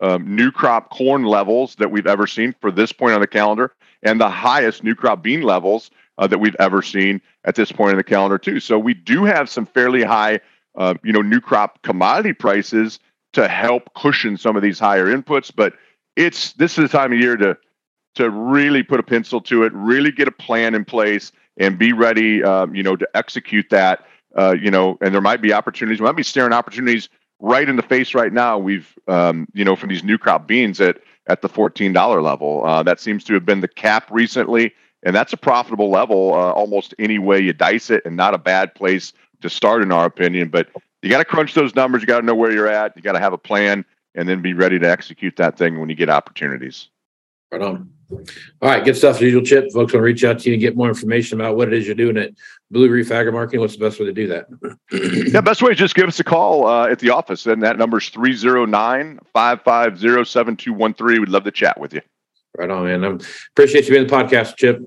um, 0.00 0.34
new 0.34 0.50
crop 0.50 0.90
corn 0.90 1.24
levels 1.24 1.76
that 1.76 1.90
we've 1.90 2.06
ever 2.06 2.26
seen 2.26 2.54
for 2.60 2.70
this 2.70 2.92
point 2.92 3.14
on 3.14 3.20
the 3.20 3.26
calendar, 3.26 3.72
and 4.02 4.20
the 4.20 4.28
highest 4.28 4.82
new 4.82 4.94
crop 4.94 5.22
bean 5.22 5.42
levels 5.42 5.90
uh, 6.18 6.26
that 6.26 6.38
we've 6.38 6.56
ever 6.58 6.82
seen 6.82 7.20
at 7.44 7.54
this 7.54 7.72
point 7.72 7.92
in 7.92 7.96
the 7.96 8.04
calendar 8.04 8.38
too. 8.38 8.60
So 8.60 8.78
we 8.78 8.94
do 8.94 9.24
have 9.24 9.48
some 9.48 9.66
fairly 9.66 10.02
high, 10.02 10.40
uh, 10.76 10.94
you 11.02 11.12
know, 11.12 11.22
new 11.22 11.40
crop 11.40 11.82
commodity 11.82 12.32
prices 12.32 12.98
to 13.32 13.48
help 13.48 13.92
cushion 13.94 14.36
some 14.36 14.56
of 14.56 14.62
these 14.62 14.78
higher 14.78 15.06
inputs. 15.06 15.52
But 15.54 15.74
it's 16.16 16.52
this 16.52 16.78
is 16.78 16.90
the 16.90 16.96
time 16.96 17.12
of 17.12 17.18
year 17.18 17.36
to 17.36 17.56
to 18.14 18.30
really 18.30 18.82
put 18.82 19.00
a 19.00 19.02
pencil 19.02 19.40
to 19.40 19.64
it, 19.64 19.72
really 19.74 20.12
get 20.12 20.28
a 20.28 20.32
plan 20.32 20.74
in 20.74 20.84
place, 20.84 21.32
and 21.56 21.78
be 21.78 21.92
ready, 21.92 22.44
um, 22.44 22.74
you 22.74 22.82
know, 22.82 22.96
to 22.96 23.08
execute 23.14 23.66
that. 23.70 24.06
Uh, 24.36 24.54
you 24.60 24.70
know, 24.70 24.98
and 25.00 25.14
there 25.14 25.20
might 25.20 25.40
be 25.40 25.52
opportunities. 25.52 26.00
We 26.00 26.06
might 26.06 26.16
be 26.16 26.22
staring 26.22 26.52
opportunities 26.52 27.08
right 27.40 27.68
in 27.68 27.76
the 27.76 27.82
face 27.82 28.14
right 28.14 28.32
now. 28.32 28.58
We've, 28.58 28.92
um, 29.06 29.46
you 29.52 29.64
know, 29.64 29.76
from 29.76 29.90
these 29.90 30.04
new 30.04 30.18
crop 30.18 30.46
beans 30.46 30.80
at 30.80 30.98
at 31.26 31.42
the 31.42 31.48
fourteen 31.48 31.92
dollar 31.92 32.22
level. 32.22 32.64
Uh, 32.64 32.82
that 32.82 33.00
seems 33.00 33.24
to 33.24 33.34
have 33.34 33.44
been 33.44 33.60
the 33.60 33.68
cap 33.68 34.08
recently, 34.10 34.74
and 35.04 35.14
that's 35.14 35.32
a 35.32 35.36
profitable 35.36 35.90
level 35.90 36.34
uh, 36.34 36.52
almost 36.52 36.94
any 36.98 37.18
way 37.18 37.40
you 37.40 37.52
dice 37.52 37.90
it, 37.90 38.02
and 38.04 38.16
not 38.16 38.34
a 38.34 38.38
bad 38.38 38.74
place 38.74 39.12
to 39.42 39.50
start, 39.50 39.82
in 39.82 39.92
our 39.92 40.06
opinion. 40.06 40.48
But 40.48 40.68
you 41.02 41.10
got 41.10 41.18
to 41.18 41.24
crunch 41.24 41.54
those 41.54 41.74
numbers. 41.74 42.02
You 42.02 42.06
got 42.06 42.20
to 42.20 42.26
know 42.26 42.34
where 42.34 42.52
you're 42.52 42.68
at. 42.68 42.96
You 42.96 43.02
got 43.02 43.12
to 43.12 43.20
have 43.20 43.32
a 43.32 43.38
plan, 43.38 43.84
and 44.14 44.28
then 44.28 44.42
be 44.42 44.54
ready 44.54 44.78
to 44.78 44.90
execute 44.90 45.36
that 45.36 45.56
thing 45.56 45.78
when 45.78 45.88
you 45.88 45.94
get 45.94 46.08
opportunities. 46.08 46.88
Right 47.52 47.62
on. 47.62 47.90
All 48.10 48.68
right, 48.68 48.84
good 48.84 48.96
stuff 48.96 49.16
as 49.16 49.22
usual, 49.22 49.42
Chip. 49.42 49.64
Folks 49.64 49.92
want 49.92 49.92
to 49.92 50.00
reach 50.00 50.24
out 50.24 50.38
to 50.40 50.48
you 50.48 50.54
and 50.54 50.60
get 50.60 50.76
more 50.76 50.88
information 50.88 51.40
about 51.40 51.56
what 51.56 51.68
it 51.68 51.74
is 51.74 51.86
you're 51.86 51.94
doing 51.94 52.16
at 52.16 52.32
Blue 52.70 52.90
Reef 52.90 53.10
Agri 53.10 53.32
Marketing. 53.32 53.60
What's 53.60 53.76
the 53.76 53.84
best 53.84 53.98
way 53.98 54.06
to 54.06 54.12
do 54.12 54.26
that? 54.28 54.46
yeah, 55.32 55.40
best 55.40 55.62
way 55.62 55.72
is 55.72 55.78
just 55.78 55.94
give 55.94 56.06
us 56.06 56.20
a 56.20 56.24
call 56.24 56.66
uh, 56.66 56.88
at 56.88 56.98
the 56.98 57.10
office. 57.10 57.46
And 57.46 57.62
that 57.62 57.78
number 57.78 57.98
is 57.98 58.08
309 58.08 59.20
550 59.32 60.24
7213. 60.24 61.20
We'd 61.20 61.28
love 61.28 61.44
to 61.44 61.50
chat 61.50 61.80
with 61.80 61.94
you. 61.94 62.02
Right 62.56 62.70
on, 62.70 62.84
man. 62.84 63.04
I 63.04 63.18
appreciate 63.52 63.88
you 63.88 63.94
being 63.94 64.06
the 64.06 64.12
podcast, 64.12 64.56
Chip. 64.56 64.80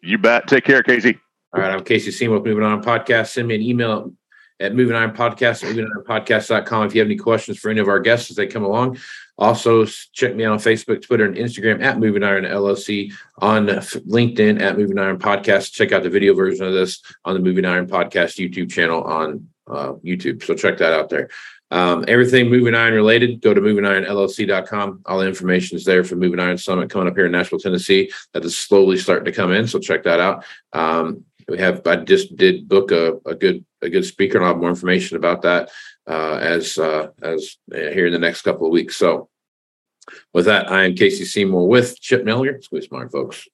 You 0.00 0.18
bet. 0.18 0.46
Take 0.46 0.64
care, 0.64 0.82
Casey. 0.82 1.18
All 1.52 1.62
right, 1.62 1.72
I'm 1.72 1.82
Casey 1.82 2.10
Seymour 2.10 2.40
Moving 2.40 2.64
Iron 2.64 2.82
Podcast. 2.82 3.28
Send 3.28 3.48
me 3.48 3.54
an 3.54 3.62
email 3.62 4.12
at 4.60 4.74
Moving 4.74 4.96
Iron 4.96 5.12
Podcast 5.12 5.64
at 5.64 5.70
if 5.70 6.94
you 6.94 7.00
have 7.00 7.08
any 7.08 7.16
questions 7.16 7.58
for 7.58 7.70
any 7.70 7.80
of 7.80 7.88
our 7.88 8.00
guests 8.00 8.30
as 8.30 8.36
they 8.36 8.46
come 8.46 8.64
along. 8.64 8.98
Also, 9.38 9.84
check 10.12 10.34
me 10.34 10.44
out 10.44 10.52
on 10.52 10.58
Facebook, 10.58 11.00
Twitter, 11.00 11.24
and 11.24 11.36
Instagram 11.36 11.82
at 11.82 11.98
Moving 11.98 12.24
Iron 12.24 12.44
LLC, 12.44 13.12
on 13.38 13.66
LinkedIn 13.66 14.60
at 14.60 14.76
Moving 14.76 14.98
Iron 14.98 15.18
Podcast. 15.18 15.72
Check 15.72 15.92
out 15.92 16.02
the 16.02 16.10
video 16.10 16.34
version 16.34 16.66
of 16.66 16.74
this 16.74 17.00
on 17.24 17.34
the 17.34 17.40
Moving 17.40 17.64
Iron 17.64 17.86
Podcast 17.86 18.36
YouTube 18.36 18.70
channel 18.70 19.02
on 19.04 19.48
uh, 19.68 19.92
YouTube. 20.04 20.42
So 20.42 20.54
check 20.54 20.78
that 20.78 20.92
out 20.92 21.08
there. 21.08 21.28
Um, 21.70 22.04
everything 22.08 22.48
Moving 22.48 22.74
Iron 22.74 22.94
related, 22.94 23.42
go 23.42 23.52
to 23.52 23.60
movingironllc.com. 23.60 25.02
All 25.04 25.18
the 25.18 25.26
information 25.26 25.76
is 25.76 25.84
there 25.84 26.02
for 26.04 26.16
Moving 26.16 26.40
Iron 26.40 26.56
Summit 26.58 26.90
coming 26.90 27.08
up 27.08 27.14
here 27.14 27.26
in 27.26 27.32
Nashville, 27.32 27.58
Tennessee. 27.58 28.10
That 28.32 28.44
is 28.44 28.56
slowly 28.56 28.96
starting 28.96 29.26
to 29.26 29.32
come 29.32 29.52
in. 29.52 29.66
So 29.66 29.78
check 29.78 30.04
that 30.04 30.20
out. 30.20 30.44
Um, 30.72 31.24
we 31.48 31.58
have 31.58 31.86
I 31.86 31.96
just 31.96 32.36
did 32.36 32.68
book 32.68 32.90
a, 32.92 33.18
a 33.24 33.34
good 33.34 33.64
a 33.80 33.88
good 33.88 34.04
speaker, 34.04 34.38
and 34.38 34.44
I'll 34.44 34.52
have 34.52 34.60
more 34.60 34.68
information 34.68 35.16
about 35.16 35.42
that 35.42 35.70
uh, 36.06 36.38
as 36.40 36.78
uh, 36.78 37.08
as 37.22 37.56
uh, 37.72 37.76
here 37.76 38.06
in 38.06 38.12
the 38.12 38.18
next 38.18 38.42
couple 38.42 38.66
of 38.66 38.72
weeks. 38.72 38.96
So, 38.96 39.28
with 40.34 40.44
that, 40.44 40.70
I 40.70 40.84
am 40.84 40.94
Casey 40.94 41.24
Seymour 41.24 41.66
with 41.66 41.98
Chip 42.00 42.24
Miller. 42.24 42.60
Squeeze 42.60 42.86
smart 42.86 43.10
folks. 43.10 43.48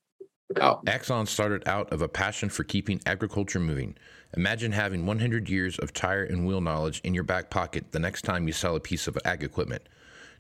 Out. 0.61 0.83
Axon 0.87 1.27
started 1.27 1.67
out 1.67 1.91
of 1.91 2.03
a 2.03 2.09
passion 2.09 2.49
for 2.49 2.65
keeping 2.65 3.01
agriculture 3.07 3.59
moving. 3.59 3.97
Imagine 4.37 4.73
having 4.73 5.07
100 5.07 5.49
years 5.49 5.79
of 5.79 5.93
tire 5.93 6.25
and 6.25 6.45
wheel 6.45 6.61
knowledge 6.61 7.01
in 7.05 7.15
your 7.15 7.23
back 7.23 7.51
pocket 7.51 7.93
the 7.93 8.01
next 8.01 8.23
time 8.23 8.49
you 8.49 8.53
sell 8.53 8.75
a 8.75 8.81
piece 8.81 9.07
of 9.07 9.17
ag 9.25 9.45
equipment. 9.45 9.89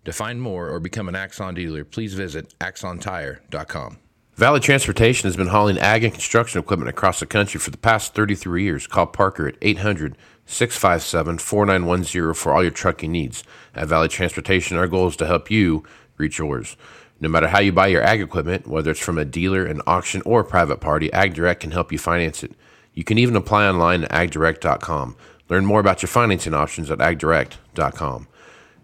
To 0.04 0.12
find 0.12 0.42
more 0.42 0.68
or 0.68 0.80
become 0.80 1.08
an 1.08 1.14
Axon 1.14 1.54
dealer, 1.54 1.84
please 1.84 2.14
visit 2.14 2.58
axontire.com. 2.58 3.98
Valley 4.34 4.58
Transportation 4.58 5.28
has 5.28 5.36
been 5.36 5.46
hauling 5.46 5.78
ag 5.78 6.02
and 6.02 6.12
construction 6.12 6.60
equipment 6.60 6.88
across 6.88 7.20
the 7.20 7.26
country 7.26 7.60
for 7.60 7.70
the 7.70 7.78
past 7.78 8.14
33 8.14 8.64
years. 8.64 8.88
Call 8.88 9.06
Parker 9.06 9.46
at 9.46 9.54
800 9.62 10.18
657 10.44 11.38
4910 11.38 12.34
for 12.34 12.52
all 12.52 12.62
your 12.62 12.72
trucking 12.72 13.12
needs. 13.12 13.44
At 13.76 13.86
Valley 13.86 14.08
Transportation, 14.08 14.76
our 14.76 14.88
goal 14.88 15.06
is 15.06 15.16
to 15.16 15.26
help 15.26 15.52
you 15.52 15.84
reach 16.16 16.38
yours. 16.38 16.76
No 17.20 17.28
matter 17.28 17.46
how 17.46 17.60
you 17.60 17.70
buy 17.70 17.86
your 17.86 18.02
ag 18.02 18.20
equipment, 18.20 18.66
whether 18.66 18.90
it's 18.90 18.98
from 18.98 19.18
a 19.18 19.24
dealer, 19.24 19.64
an 19.64 19.80
auction, 19.86 20.20
or 20.26 20.40
a 20.40 20.44
private 20.44 20.80
party, 20.80 21.10
AgDirect 21.10 21.60
can 21.60 21.70
help 21.70 21.92
you 21.92 21.98
finance 21.98 22.42
it. 22.42 22.56
You 22.94 23.04
can 23.04 23.18
even 23.18 23.36
apply 23.36 23.68
online 23.68 24.04
at 24.04 24.10
agdirect.com. 24.10 25.16
Learn 25.48 25.66
more 25.66 25.80
about 25.80 26.02
your 26.02 26.08
financing 26.08 26.54
options 26.54 26.90
at 26.90 26.98
agdirect.com. 26.98 28.28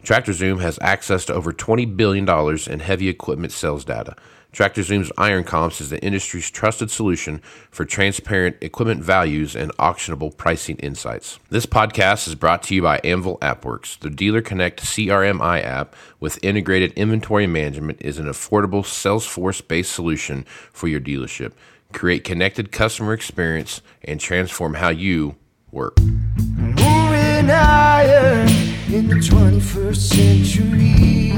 TractorZoom 0.03 0.61
has 0.61 0.79
access 0.81 1.25
to 1.27 1.35
over 1.35 1.53
$20 1.53 1.96
billion 1.96 2.29
in 2.70 2.81
heavy 2.81 3.09
equipment 3.09 3.53
sales 3.53 3.85
data. 3.85 4.16
TractorZoom's 4.53 5.12
Iron 5.16 5.44
Comps 5.44 5.81
is 5.81 5.90
the 5.90 6.03
industry's 6.03 6.51
trusted 6.51 6.90
solution 6.90 7.38
for 7.70 7.85
transparent 7.85 8.57
equipment 8.61 9.01
values 9.01 9.55
and 9.55 9.70
auctionable 9.77 10.37
pricing 10.37 10.77
insights. 10.79 11.38
This 11.51 11.66
podcast 11.66 12.27
is 12.27 12.35
brought 12.35 12.64
to 12.64 12.75
you 12.75 12.83
by 12.83 12.99
Anvil 13.05 13.38
AppWorks. 13.38 14.01
The 14.01 14.11
Dealer 14.11 14.42
Connect 14.42 14.83
CRMI 14.83 15.62
app 15.62 15.94
with 16.18 16.42
integrated 16.42 16.92
inventory 16.94 17.46
management 17.46 18.03
is 18.03 18.18
an 18.18 18.27
affordable 18.27 18.83
Salesforce-based 18.83 19.92
solution 19.92 20.44
for 20.73 20.88
your 20.88 21.01
dealership 21.01 21.53
create 21.92 22.24
connected 22.24 22.72
customer 22.72 23.12
experience, 23.12 23.83
and 24.03 24.20
transform 24.20 24.74
how 24.74 24.88
you 24.90 25.37
work. 25.70 25.98
Moving 26.00 27.48
higher 27.48 28.46
in 28.92 29.09
the 29.09 29.16
21st 29.16 29.96
century. 29.96 31.31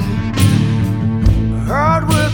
Hard 1.67 2.09
work 2.09 2.32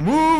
Move! 0.00 0.39